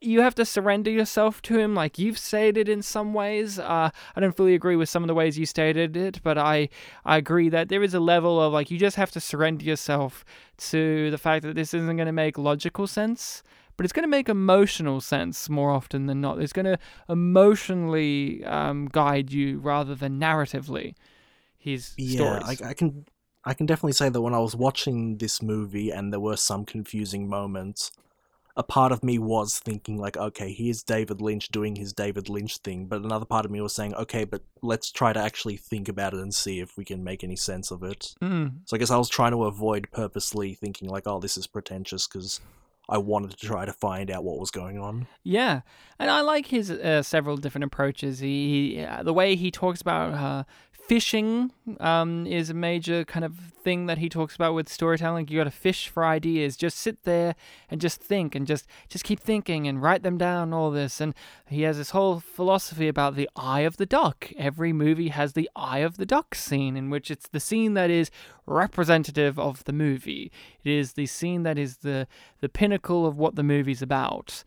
[0.00, 4.20] you have to surrender yourself to him like you've stated in some ways uh, i
[4.20, 6.68] don't fully agree with some of the ways you stated it but i
[7.04, 10.24] i agree that there is a level of like you just have to surrender yourself
[10.56, 13.42] to the fact that this isn't going to make logical sense
[13.80, 16.38] but it's going to make emotional sense more often than not.
[16.38, 16.78] It's going to
[17.08, 20.92] emotionally um, guide you rather than narratively.
[21.56, 22.60] His Yeah, stories.
[22.62, 23.06] I, I can
[23.44, 26.64] I can definitely say that when I was watching this movie and there were some
[26.66, 27.90] confusing moments,
[28.56, 32.58] a part of me was thinking like, okay, here's David Lynch doing his David Lynch
[32.58, 35.88] thing, but another part of me was saying, okay, but let's try to actually think
[35.88, 38.14] about it and see if we can make any sense of it.
[38.20, 41.46] Mm, So I guess I was trying to avoid purposely thinking like, oh, this is
[41.46, 42.40] pretentious because
[42.88, 45.06] I wanted to try to find out what was going on.
[45.22, 45.60] Yeah,
[46.00, 48.18] and I like his uh, several different approaches.
[48.18, 50.42] He, he uh, the way he talks about uh,
[50.86, 55.28] fishing um, is a major kind of thing that he talks about with storytelling.
[55.28, 56.56] You got to fish for ideas.
[56.56, 57.34] Just sit there
[57.70, 60.52] and just think, and just just keep thinking and write them down.
[60.52, 61.14] All this, and
[61.48, 64.30] he has this whole philosophy about the eye of the duck.
[64.36, 67.90] Every movie has the eye of the duck scene, in which it's the scene that
[67.90, 68.10] is
[68.46, 70.32] representative of the movie.
[70.64, 72.06] It is the scene that is the
[72.40, 74.44] the pinnacle of what the movie's about.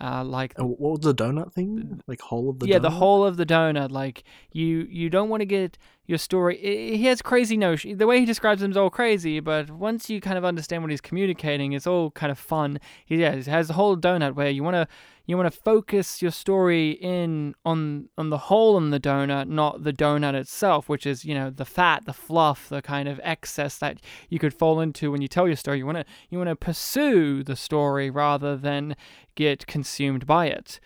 [0.00, 2.00] Uh, like what was the donut thing?
[2.06, 2.82] Like whole of the yeah, donut?
[2.82, 3.90] the whole of the donut.
[3.90, 6.58] Like you, you don't want to get your story.
[6.58, 7.96] He has crazy notion.
[7.96, 10.90] The way he describes them is all crazy, but once you kind of understand what
[10.90, 12.78] he's communicating, it's all kind of fun.
[13.06, 14.88] He yeah, he has the whole donut where you want to
[15.26, 19.84] you want to focus your story in on on the hole in the donut, not
[19.84, 23.78] the donut itself, which is you know the fat, the fluff, the kind of excess
[23.78, 25.78] that you could fall into when you tell your story.
[25.78, 28.96] You want to you want to pursue the story rather than
[29.34, 30.80] get consumed by it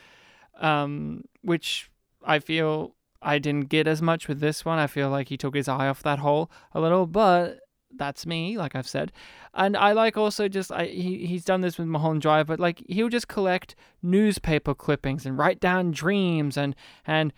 [0.58, 1.90] um, which
[2.24, 4.78] I feel I didn't get as much with this one.
[4.78, 7.60] I feel like he took his eye off that hole a little, but
[7.96, 9.12] that's me, like I've said.
[9.54, 12.82] And I like also just I he he's done this with Mulholland Drive, but like
[12.88, 16.76] he'll just collect newspaper clippings and write down dreams and
[17.06, 17.32] and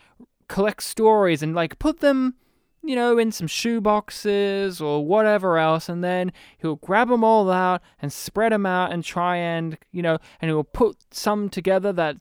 [0.49, 2.35] collect stories and like put them
[2.83, 7.51] you know, in some shoe boxes or whatever else, and then he'll grab them all
[7.51, 11.93] out and spread them out and try and, you know, and he'll put some together
[11.93, 12.17] that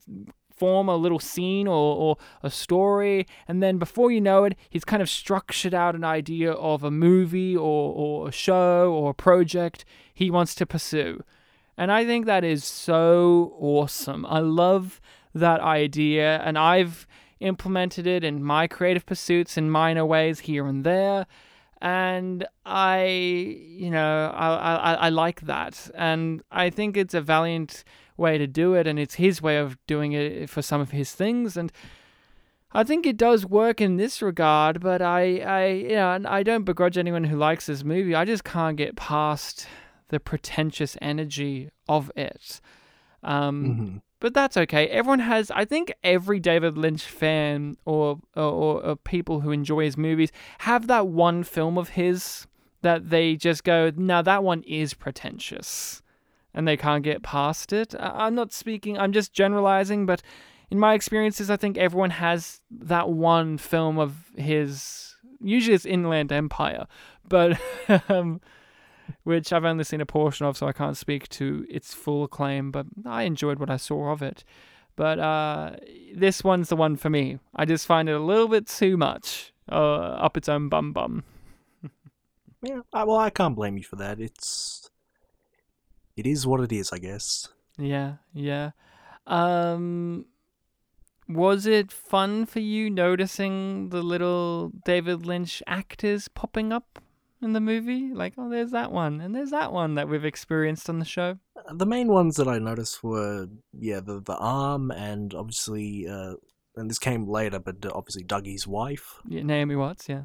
[0.55, 4.83] form a little scene or, or a story, and then before you know it, he's
[4.83, 9.13] kind of structured out an idea of a movie or, or a show or a
[9.13, 11.23] project he wants to pursue.
[11.77, 14.25] And I think that is so awesome.
[14.25, 14.99] I love
[15.33, 17.07] that idea, and I've
[17.39, 21.25] implemented it in my creative pursuits in minor ways here and there.
[21.81, 25.89] And I, you know, I, I, I like that.
[25.95, 27.83] And I think it's a valiant
[28.17, 31.13] way to do it, and it's his way of doing it for some of his
[31.13, 31.55] things.
[31.55, 31.71] And
[32.73, 36.43] I think it does work in this regard, but I, I, you know, and I
[36.43, 38.13] don't begrudge anyone who likes this movie.
[38.13, 39.65] I just can't get past
[40.09, 42.59] the pretentious energy of it.
[43.23, 44.01] Um, Mhm.
[44.19, 44.87] But that's okay.
[44.87, 45.51] Everyone has.
[45.51, 50.87] I think every David Lynch fan or, or or people who enjoy his movies have
[50.87, 52.47] that one film of his
[52.81, 56.01] that they just go, "Now that one is pretentious,"
[56.53, 57.95] and they can't get past it.
[57.97, 58.97] I'm not speaking.
[58.97, 60.21] I'm just generalizing, but
[60.69, 65.15] in my experiences, I think everyone has that one film of his.
[65.41, 66.87] Usually, it's Inland Empire,
[67.27, 67.59] but.
[68.09, 68.41] um,
[69.23, 72.71] which I've only seen a portion of, so I can't speak to its full acclaim,
[72.71, 74.43] but I enjoyed what I saw of it.
[74.95, 75.77] But uh,
[76.13, 77.39] this one's the one for me.
[77.55, 81.23] I just find it a little bit too much uh, up its own bum bum.
[82.61, 84.19] Yeah, I, well, I can't blame you for that.
[84.19, 84.89] It's
[86.17, 87.47] it is what it is, I guess.
[87.77, 88.71] Yeah, yeah.
[89.25, 90.25] Um,
[91.29, 96.99] was it fun for you noticing the little David Lynch actors popping up
[97.41, 98.11] in the movie?
[98.13, 101.37] Like, oh, there's that one, and there's that one that we've experienced on the show.
[101.55, 106.33] Uh, The main ones that I noticed were yeah, the the arm and obviously uh,
[106.75, 110.23] and this came later, but uh, obviously Dougie's wife, Yeah, Naomi Watts, yeah.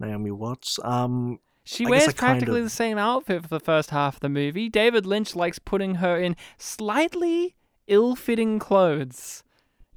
[0.00, 0.78] Naomi Watts.
[0.84, 4.28] Um, She I wears practically of- the same outfit for the first half of the
[4.28, 4.68] movie.
[4.68, 7.54] David Lynch likes putting her in slightly
[7.86, 9.42] ill-fitting clothes.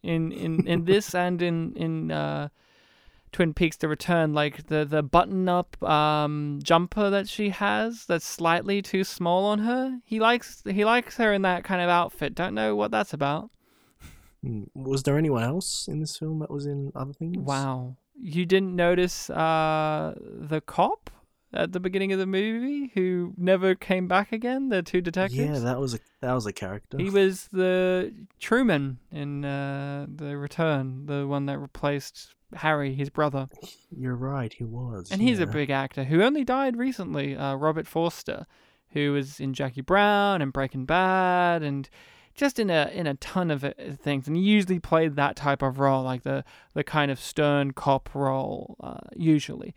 [0.03, 2.49] In in, in this and in in uh,
[3.31, 8.81] Twin Peaks: The Return, like the the button-up um, jumper that she has that's slightly
[8.81, 9.99] too small on her.
[10.03, 12.35] He likes he likes her in that kind of outfit.
[12.35, 13.49] Don't know what that's about.
[14.43, 17.37] hmm, was there anyone else in this film that was in other things?
[17.37, 21.09] Wow, you didn't notice uh, the cop
[21.53, 24.69] at the beginning of the movie who never came back again?
[24.69, 25.37] The two detectives.
[25.37, 26.97] Yeah, that was a that was a character.
[26.97, 33.49] He was the Truman in uh, The Return, the one that replaced Harry, his brother.
[33.95, 35.11] You're right, he was.
[35.11, 38.45] And he's a big actor who only died recently, uh, Robert Forster,
[38.89, 41.89] who was in Jackie Brown and Breaking Bad and
[42.33, 43.71] just in a in a ton of uh,
[44.01, 44.27] things.
[44.27, 46.43] And he usually played that type of role, like the,
[46.73, 49.73] the kind of stern cop role, uh, usually.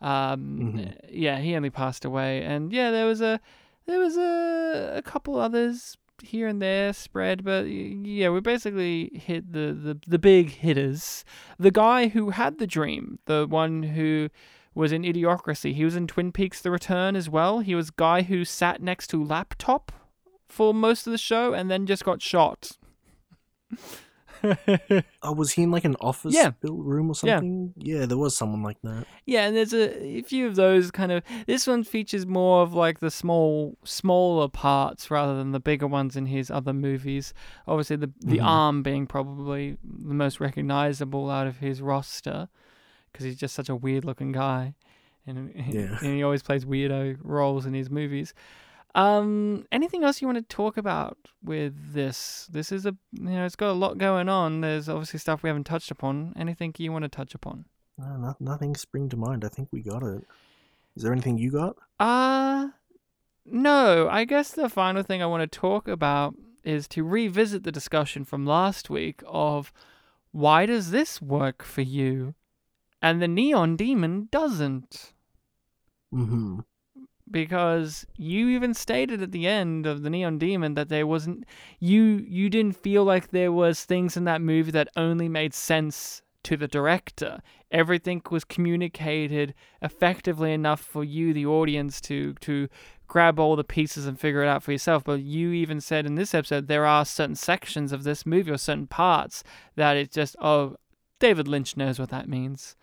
[0.00, 1.00] Um, Mhm.
[1.10, 2.42] Yeah, he only passed away.
[2.42, 3.40] And yeah, there was a
[3.86, 9.52] there was a, a couple others here and there spread, but yeah, we basically hit
[9.52, 11.24] the, the, the big hitters.
[11.58, 14.28] The guy who had the dream, the one who
[14.74, 17.60] was in Idiocracy, he was in Twin Peaks The Return as well.
[17.60, 19.92] He was guy who sat next to laptop
[20.48, 22.72] for most of the show and then just got shot.
[25.22, 26.50] Oh, was he in like an office Yeah.
[26.50, 27.72] built room or something?
[27.76, 28.06] Yeah.
[28.06, 29.06] there was someone like that.
[29.26, 31.22] Yeah, and there's a, a few of those kind of.
[31.46, 36.16] This one features more of like the small, smaller parts rather than the bigger ones
[36.16, 37.34] in his other movies.
[37.66, 38.44] Obviously, the the Mhm.
[38.44, 42.48] arm being probably the most recognizable out of his roster,
[43.12, 44.74] because he's just such a weird looking guy,
[45.26, 45.98] and, Yeah.
[46.00, 48.34] and he always plays weirdo roles in his movies.
[48.98, 52.48] Um, anything else you want to talk about with this?
[52.50, 54.60] This is a you know it's got a lot going on.
[54.60, 56.32] There's obviously stuff we haven't touched upon.
[56.36, 57.66] Anything you want to touch upon?
[58.02, 59.44] Uh, no, nothing spring to mind.
[59.44, 60.24] I think we got it.
[60.96, 61.76] Is there anything you got?
[62.00, 62.70] Uh
[63.46, 66.34] no, I guess the final thing I want to talk about
[66.64, 69.72] is to revisit the discussion from last week of
[70.32, 72.34] why does this work for you
[73.00, 75.12] and the neon demon doesn't
[76.12, 76.60] Mm-hmm.
[77.30, 81.44] Because you even stated at the end of the neon demon that there wasn't
[81.78, 86.22] you you didn't feel like there was things in that movie that only made sense
[86.44, 87.40] to the director.
[87.70, 92.68] Everything was communicated effectively enough for you the audience to to
[93.06, 95.02] grab all the pieces and figure it out for yourself.
[95.04, 98.58] But you even said in this episode there are certain sections of this movie or
[98.58, 99.42] certain parts
[99.76, 100.76] that it's just oh
[101.18, 102.76] david lynch knows what that means.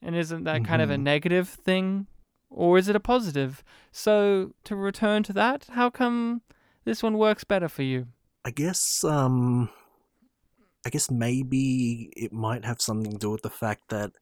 [0.00, 1.02] And isn't that kind of a Mhm.
[1.02, 2.06] negative thing
[2.50, 6.42] or is it a positive so to return to that, how come
[6.84, 8.06] this one works better for you?
[8.44, 9.68] I guess um
[10.86, 14.12] I guess maybe it might have something to do with the fact that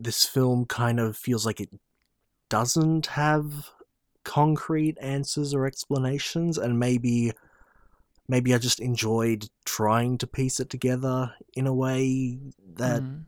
[0.00, 1.70] this film kind of feels like it
[2.48, 3.70] doesn't have
[4.24, 7.32] concrete answers or explanations and maybe
[8.28, 12.38] maybe I just enjoyed trying to piece it together in a way
[12.76, 13.24] that Mm.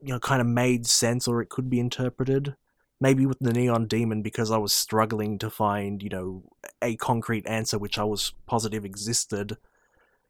[0.00, 2.56] you know kind of made sense or it could be interpreted
[3.02, 6.42] maybe with the neon demon because i was struggling to find you know
[6.80, 9.56] a concrete answer which i was positive existed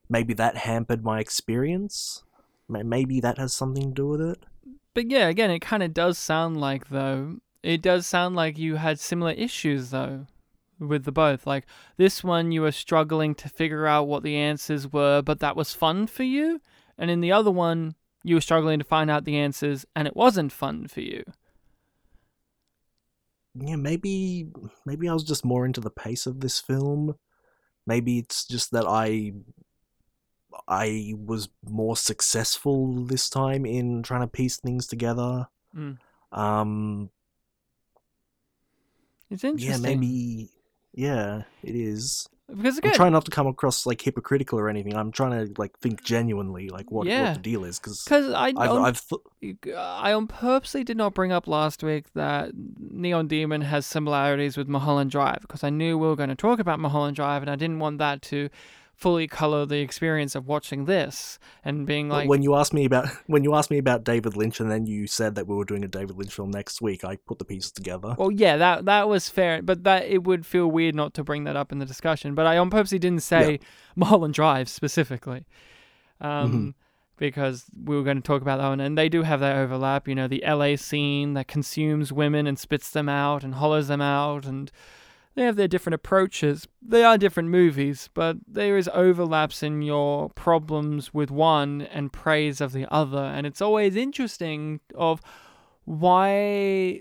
[0.09, 2.25] maybe that hampered my experience
[2.69, 4.39] maybe that has something to do with it
[4.95, 7.39] But yeah, again, it kind of does sound like though.
[7.63, 10.27] It does sound like you had similar issues though
[10.79, 11.47] with the both.
[11.47, 11.67] Like
[11.97, 15.75] this one, you were struggling to figure out what the answers were, but that was
[15.75, 16.61] fun for you.
[16.99, 20.17] And in the other one, you were struggling to find out the answers, and it
[20.17, 21.25] wasn't fun for you.
[23.55, 24.49] Yeah maybe
[24.87, 27.15] maybe i was just more into the pace of this film
[27.87, 29.33] maybe it's just that i
[30.69, 35.99] i was more successful this time in trying to piece things together Mm.
[36.33, 37.11] um
[39.31, 39.73] It's interesting.
[39.73, 40.51] yeah maybe
[40.93, 44.95] yeah it is because again, i'm trying not to come across like hypocritical or anything
[44.95, 47.25] i'm trying to like think genuinely like what, Yeah.
[47.29, 50.97] what the deal is because because I i've, on- I've th- I on purposely did
[50.97, 55.71] not bring up last week that Neon Demon has similarities with Mulholland Drive because I
[55.71, 58.49] knew we were going to talk about Mulholland Drive and I didn't want that to
[59.03, 63.09] fully color the experience of watching this and being like, when you asked me about
[63.27, 65.83] when you asked me about david lynch and then you said that we were doing
[65.85, 69.09] a david lynch film next week i put the pieces together well, yeah, that that
[69.09, 71.87] was fair, but that it would feel weird not to bring that up in the
[71.87, 72.35] discussion.
[72.35, 73.59] But I on purposely didn't say
[73.97, 75.47] Mulholland Drive specifically.
[76.21, 76.75] Um, Mhm.
[77.19, 80.09] because we were going to talk about that one, and they do have that overlap.
[80.09, 84.01] You know, the LA scene that consumes women and spits them out and hollows them
[84.01, 84.71] out, and
[85.35, 86.69] they have their different approaches.
[86.81, 92.61] They are different movies, but there is overlaps in your problems with one and praise
[92.61, 95.21] of the other, and it's always interesting of
[95.85, 97.01] why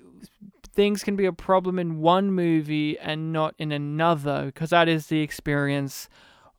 [0.74, 5.08] things can be a problem in one movie and not in another, because that is
[5.08, 6.08] the experience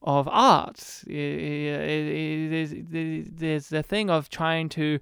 [0.02, 1.02] of art.
[1.06, 2.70] There's
[3.68, 4.98] the thing of trying to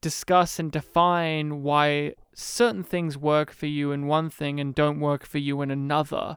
[0.00, 5.26] discuss and define why certain things work for you in one thing and don't work
[5.26, 6.36] for you in another.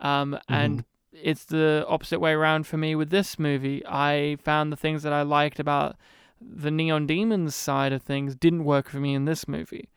[0.00, 3.82] Um, And it's the opposite way around for me with this movie.
[3.86, 5.96] I found the things that I liked about
[6.40, 9.88] the Neon Demons side of things didn't work for me in this movie.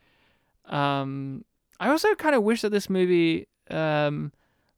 [0.65, 1.43] Um,
[1.79, 4.31] I also kind of wish that this movie, um,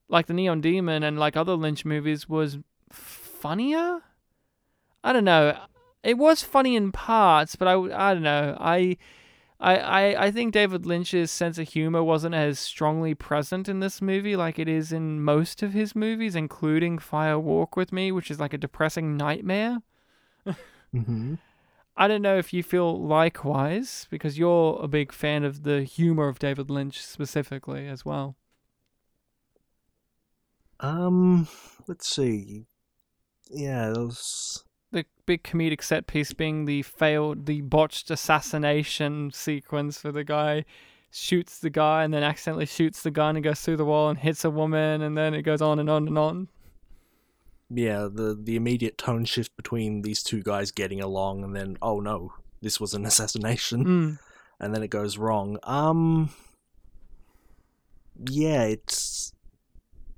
[0.08, 2.58] like the Neon Demon and like other Lynch movies, was
[2.92, 4.02] funnier.
[5.04, 5.58] I don't know.
[6.04, 8.58] It was funny in parts, but I, I don't know.
[8.60, 8.98] I,
[9.60, 14.02] I, I, I think David Lynch's sense of humor wasn't as strongly present in this
[14.02, 18.32] movie like it is in most of his movies, including Fire Walk with Me, which
[18.32, 19.80] is like a depressing nightmare.
[20.48, 21.36] mm-hmm.
[21.98, 26.30] I don't know if you feel likewise because you're a big fan of the humor
[26.30, 28.38] of David Lynch specifically as well.
[30.80, 31.50] Um,
[31.90, 32.68] let's see.
[33.52, 34.64] Yeah, those.
[34.92, 40.66] The big comedic set piece being the failed, the botched assassination sequence where the guy
[41.12, 44.20] shoots the guy and then accidentally shoots the gun and goes through the wall and
[44.20, 46.48] hits a woman, and then it goes on and on and on.
[47.72, 52.00] Yeah, the the immediate tone shift between these two guys getting along, and then oh
[52.00, 54.20] no, this was an assassination, Mm.
[54.60, 55.60] and then it goes wrong.
[55.64, 56.32] Um.
[58.28, 59.34] Yeah, it's.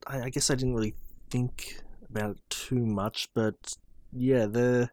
[0.07, 0.95] I, I guess I didn't really
[1.29, 3.75] think about it too much, but
[4.11, 4.89] yeah, the.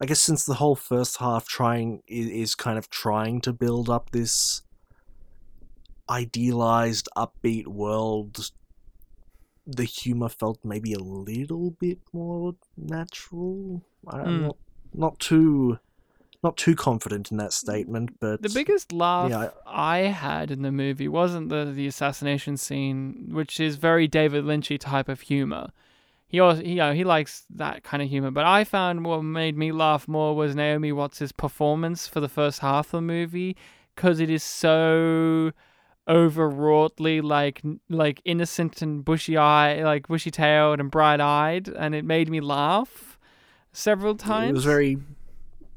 [0.00, 3.90] I guess since the whole first half trying is, is kind of trying to build
[3.90, 4.62] up this
[6.08, 8.50] idealized, upbeat world,
[9.66, 13.82] the humor felt maybe a little bit more natural.
[14.06, 14.46] I- I'm Mm.
[14.46, 14.56] not
[14.94, 15.78] not too
[16.42, 20.70] not too confident in that statement, but The biggest laugh Yeah, I had in the
[20.70, 25.72] movie wasn't the the assassination scene, which is very David Lynchy type of humor.
[26.28, 28.30] He also, you uh, know, he likes that kind of humor.
[28.30, 32.60] But I found what made me laugh more was Naomi Watts' performance for the first
[32.60, 33.56] half of the movie,
[33.94, 35.52] because it is so
[36.06, 42.04] overwroughtly like like innocent and bushy eye, like bushy tailed and bright eyed, and it
[42.04, 43.18] made me laugh
[43.72, 44.50] several times.
[44.50, 44.98] it was very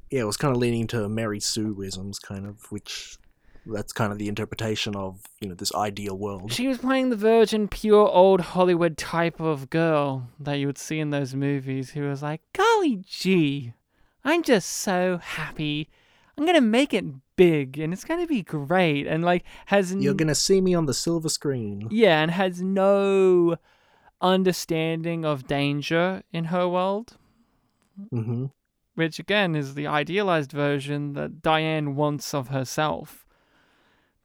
[0.09, 3.17] yeah, it was kind of leaning to Mary Sue-isms, kind of, which
[3.65, 6.51] that's kind of the interpretation of you know this ideal world.
[6.51, 10.99] She was playing the virgin, pure old Hollywood type of girl that you would see
[10.99, 13.73] in those movies who was like, golly gee,
[14.23, 15.89] I'm just so happy.
[16.37, 17.05] I'm going to make it
[17.35, 19.05] big and it's going to be great.
[19.05, 19.91] And like, has.
[19.91, 21.87] n- You're gonna see me on the silver screen.
[21.91, 23.57] Yeah, and has no
[24.21, 27.17] understanding of danger in her world,
[28.09, 28.45] hmm
[28.93, 33.25] which again is the idealized version that Diane wants of herself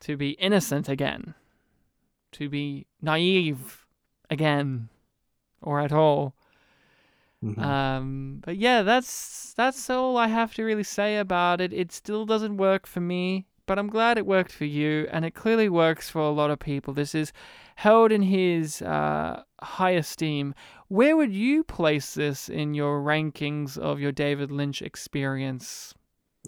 [0.01, 1.35] to be innocent again,
[2.33, 3.87] to be naive
[4.31, 4.89] again,
[5.63, 6.35] or at all.
[7.43, 11.73] hmm Um, but yeah, that's that's all I have to really say about it.
[11.73, 15.35] It still doesn't work for me, but I'm glad it worked for you, and it
[15.35, 16.93] clearly works for a lot of people.
[16.95, 17.33] This is
[17.77, 20.55] held in his uh, high esteem.
[20.89, 25.95] Where would you place this in your rankings of your David Lynch experience?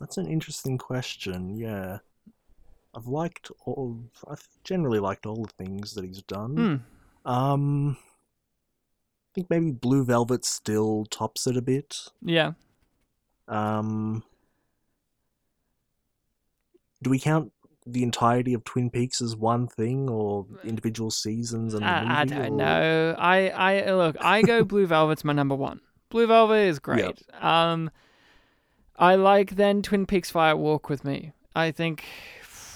[0.00, 1.56] That's an interesting question.
[1.56, 1.98] Yeah,
[2.94, 4.00] I've liked all.
[4.28, 6.82] I've generally liked all the things that he's done.
[7.24, 7.30] Hmm.
[7.30, 12.08] Um, I think maybe Blue Velvet still tops it a bit.
[12.22, 12.52] Yeah.
[13.46, 14.22] Um,
[17.02, 17.52] do we count
[17.86, 22.06] the entirety of Twin Peaks as one thing, or individual seasons and the movie?
[22.06, 23.16] I, I don't or- know.
[23.18, 24.16] I, I look.
[24.20, 25.80] I go Blue Velvet's my number one.
[26.10, 27.22] Blue Velvet is great.
[27.40, 27.90] Um,
[28.96, 31.32] I like then Twin Peaks Fire Walk with Me.
[31.54, 32.04] I think,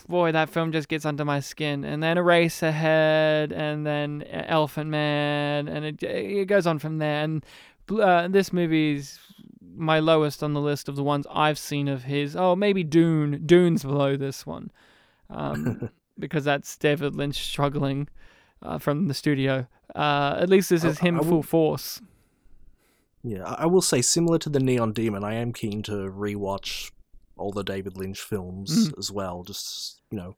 [0.02, 1.84] boy, that film just gets under my skin.
[1.84, 7.24] And then Eraserhead, and then Elephant Man, and it it goes on from there.
[7.24, 7.44] And
[7.90, 9.18] uh, this movie's
[9.74, 12.36] my lowest on the list of the ones I've seen of his.
[12.36, 13.42] Oh, maybe Dune.
[13.46, 14.70] Dune's below this one,
[15.30, 18.08] um, because that's David Lynch struggling
[18.62, 19.66] uh, from the studio.
[19.94, 22.00] Uh, at least this is him I full force.
[23.22, 26.90] Yeah, I will say, similar to the Neon Demon, I am keen to rewatch
[27.42, 28.98] all the David Lynch films Mm.
[28.98, 29.42] as well.
[29.42, 30.36] Just you know,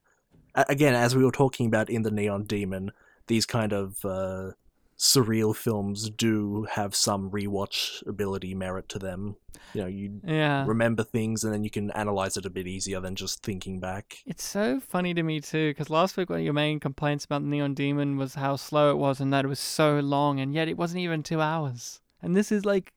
[0.54, 2.90] a- again, as we were talking about in the Neon Demon,
[3.26, 4.52] these kind of uh,
[4.98, 9.36] surreal films do have some rewatch ability merit to them.
[9.74, 10.64] You know, you Yeah.
[10.66, 14.18] remember things and then you can analyze it a bit easier than just thinking back.
[14.24, 17.42] It's so funny to me too, because last week one of your main complaints about
[17.42, 20.68] Neon Demon was how slow it was and that it was so long, and yet
[20.68, 22.00] it wasn't even two hours.
[22.22, 22.92] And this is like,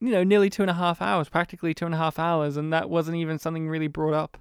[0.00, 2.72] you know, nearly two and a half hours, practically two and a half hours, and
[2.72, 4.38] that wasn't even something really brought up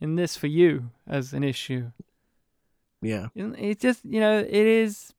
[0.00, 1.90] in this for you as an issue.
[3.02, 3.28] Yeah.
[3.34, 5.12] It's just, you know, it is.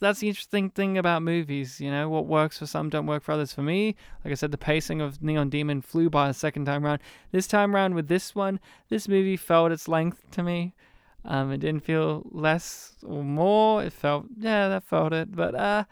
[0.00, 3.32] That's the interesting thing about movies, you know, what works for some don't work for
[3.32, 3.52] others.
[3.52, 6.84] For me, like I said, the pacing of Neon Demon flew by the second time
[6.84, 7.00] round.
[7.32, 10.74] This time round with this one, this movie felt its length to me.
[11.26, 13.82] Um, it didn't feel less or more.
[13.82, 15.36] It felt, yeah, that felt it.
[15.36, 15.84] But uh,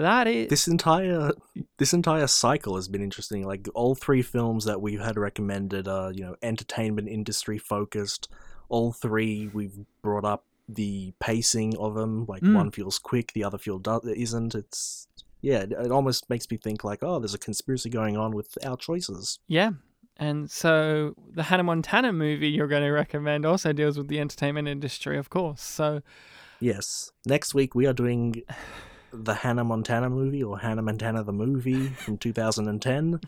[0.00, 1.32] that is This entire
[1.78, 3.44] this entire cycle has been interesting.
[3.46, 8.28] Like all three films that we've had recommended are, you know, entertainment industry focused.
[8.68, 12.24] All three we've brought up the pacing of them.
[12.26, 12.54] Like Mm.
[12.54, 14.54] one feels quick, the other feel do- isn't.
[14.54, 15.08] It's
[15.42, 18.56] yeah, it- it almost makes me think like, oh, there's a conspiracy going on with
[18.64, 19.40] our choices.
[19.48, 19.72] Yeah.
[20.16, 24.68] And so the Hannah Montana movie you're going to recommend also deals with the entertainment
[24.68, 25.60] industry, of course.
[25.62, 26.00] So
[26.60, 27.10] Yes.
[27.26, 28.42] Next week we are doing
[29.12, 33.20] the Hannah Montana movie or Hannah Montana the movie from 2010.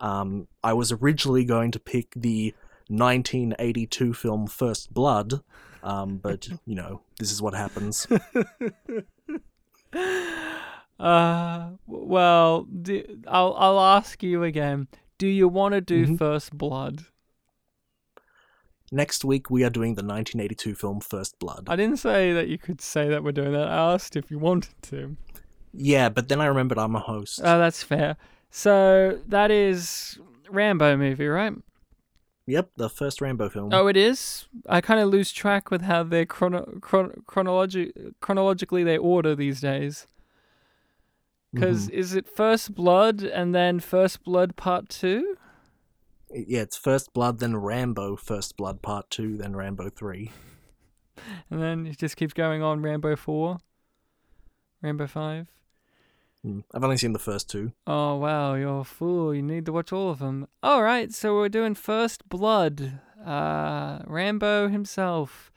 [0.00, 2.54] Um, I was originally going to pick the
[2.88, 5.40] 1982 film First Blood,
[5.82, 8.06] um, but you know this is what happens.
[10.98, 14.86] Uh, well, do, I'll I'll ask you again.
[15.18, 16.18] Do you want to do Mhm.
[16.18, 17.06] First Blood?
[18.94, 21.64] Next week we are doing the 1982 film First Blood.
[21.66, 23.66] I didn't say that you could say that we're doing that.
[23.66, 25.16] I asked if you wanted to.
[25.72, 27.40] Yeah, but then I remembered I'm a host.
[27.42, 28.16] Oh, that's fair.
[28.52, 31.54] So that is Rambo movie, right?
[32.46, 33.70] yep, the first Rambo film.
[33.72, 34.46] Oh, it is.
[34.68, 39.60] I kind of lose track with how they're chrono- chron- chronologi- chronologically they order these
[39.60, 40.06] days.
[41.52, 41.94] Because Mhm.
[41.94, 45.36] is it First Blood and then First Blood Part Two?
[46.34, 50.32] Yeah, it's First Blood, then Rambo, First Blood Part 2, then Rambo 3.
[51.48, 52.82] And then it just keeps going on.
[52.82, 53.58] Rambo Four,
[54.82, 55.46] Rambo Five.
[56.42, 56.60] Hmm.
[56.74, 57.72] I've only seen the first two.
[57.86, 59.34] Oh wow, you're a fool.
[59.34, 60.48] You need to watch all of them.
[60.62, 63.00] All right, so we're doing First Blood.
[63.24, 65.50] Uh, Rambo himself.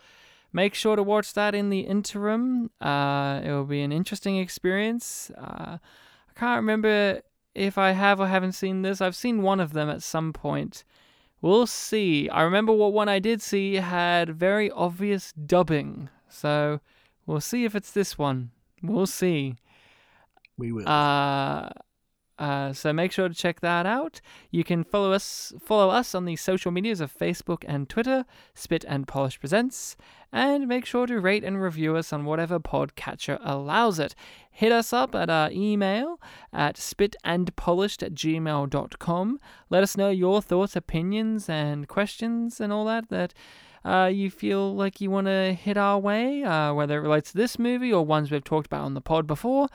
[0.54, 2.72] Make sure to watch that in the interim.
[2.80, 5.30] Uh, it will be an interesting experience.
[5.38, 7.22] Uh, I can't remember
[7.58, 9.02] if I have or haven't seen this.
[9.02, 10.84] I've seen one of them at some point.
[11.42, 12.30] We'll see.
[12.30, 16.10] I remember what one I did see had very obvious dubbing.
[16.30, 16.80] So
[17.26, 18.52] we'll see if it's this one.
[18.82, 19.56] We'll see.
[20.58, 20.88] We will.
[20.88, 21.70] Uh,
[22.40, 24.22] uh, so make sure to check that out.
[24.52, 28.86] You can follow us follow us on the social medias of Facebook and Twitter, Spit
[28.88, 29.98] and Polish Presents,
[30.32, 34.14] and make sure to rate and review us on whatever podcatcher allows it.
[34.52, 36.20] Hit us up at our email
[36.54, 39.40] at spitandpolished at gmail.com.
[39.70, 43.34] Let us know your thoughts, opinions, and questions and all that that
[43.86, 47.38] uh, you feel like you want to hit our way, uh, whether it relates to
[47.38, 49.70] this movie or ones we've talked about on the pod before.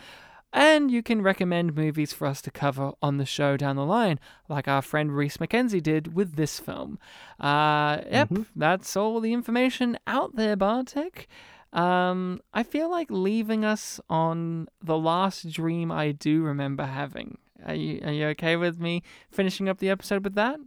[0.52, 4.20] And you can recommend movies for us to cover on the show down the line,
[4.48, 6.98] like our friend Reese McKenzie did with this film.
[7.40, 8.46] Uh, yep, Mhm.
[8.54, 11.26] that's all the information out there, Bartek.
[11.72, 17.38] Um, I feel like leaving us on the last dream I do remember having.
[17.64, 20.58] Are you, are you okay with me finishing up the episode with that?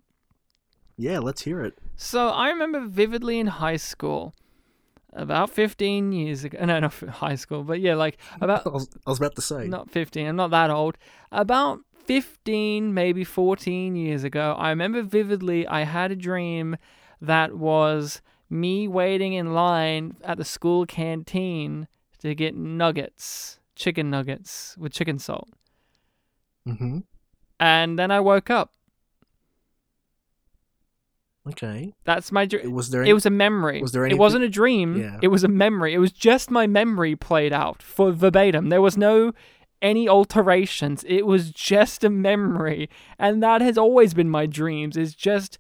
[0.97, 1.77] yeah, let's hear it.
[1.97, 4.33] So I remember vividly in high school,
[5.15, 6.57] about 15 years ago.
[6.65, 9.67] No, not high school, but yeah, like about I was, I was about to say.
[9.67, 10.97] not 15, I'm not that old.
[11.31, 16.77] About 15, maybe 14 years ago, I remember vividly I had a dream
[17.21, 21.87] that was me waiting in line at the school canteen
[22.19, 25.49] to get nuggets, chicken nuggets with chicken salt.
[26.65, 26.99] hmm
[27.59, 28.71] And then I woke up.
[31.47, 31.93] Okay.
[32.05, 32.71] That's my dream.
[32.71, 33.81] Was there any, It was a memory.
[33.81, 34.97] was there It wasn't a dream.
[34.97, 35.19] Yeah.
[35.21, 35.93] It was a memory.
[35.93, 38.69] It was just my memory played out for verbatim.
[38.69, 39.31] There was no
[39.81, 41.03] any alterations.
[41.07, 42.89] It was just a memory,
[43.19, 44.97] and that has always been my dreams.
[44.97, 45.59] Is just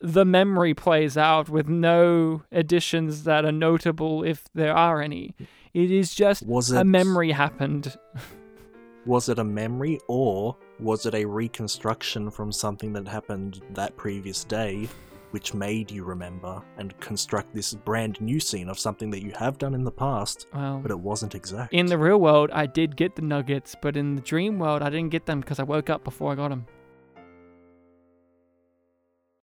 [0.00, 5.34] the memory plays out with no additions that are notable if there are any.
[5.74, 7.96] It is just was a memory happened.
[9.06, 14.42] Was it a memory or was it a reconstruction from something that happened that previous
[14.42, 14.88] day,
[15.36, 19.58] which made you remember and construct this brand new scene of something that you have
[19.58, 21.74] done in the past, Well, but it wasn't exact?
[21.74, 24.88] in the real world, I did get the nuggets, but in the dream world, I
[24.88, 26.64] didn't get them because I woke up before I got them.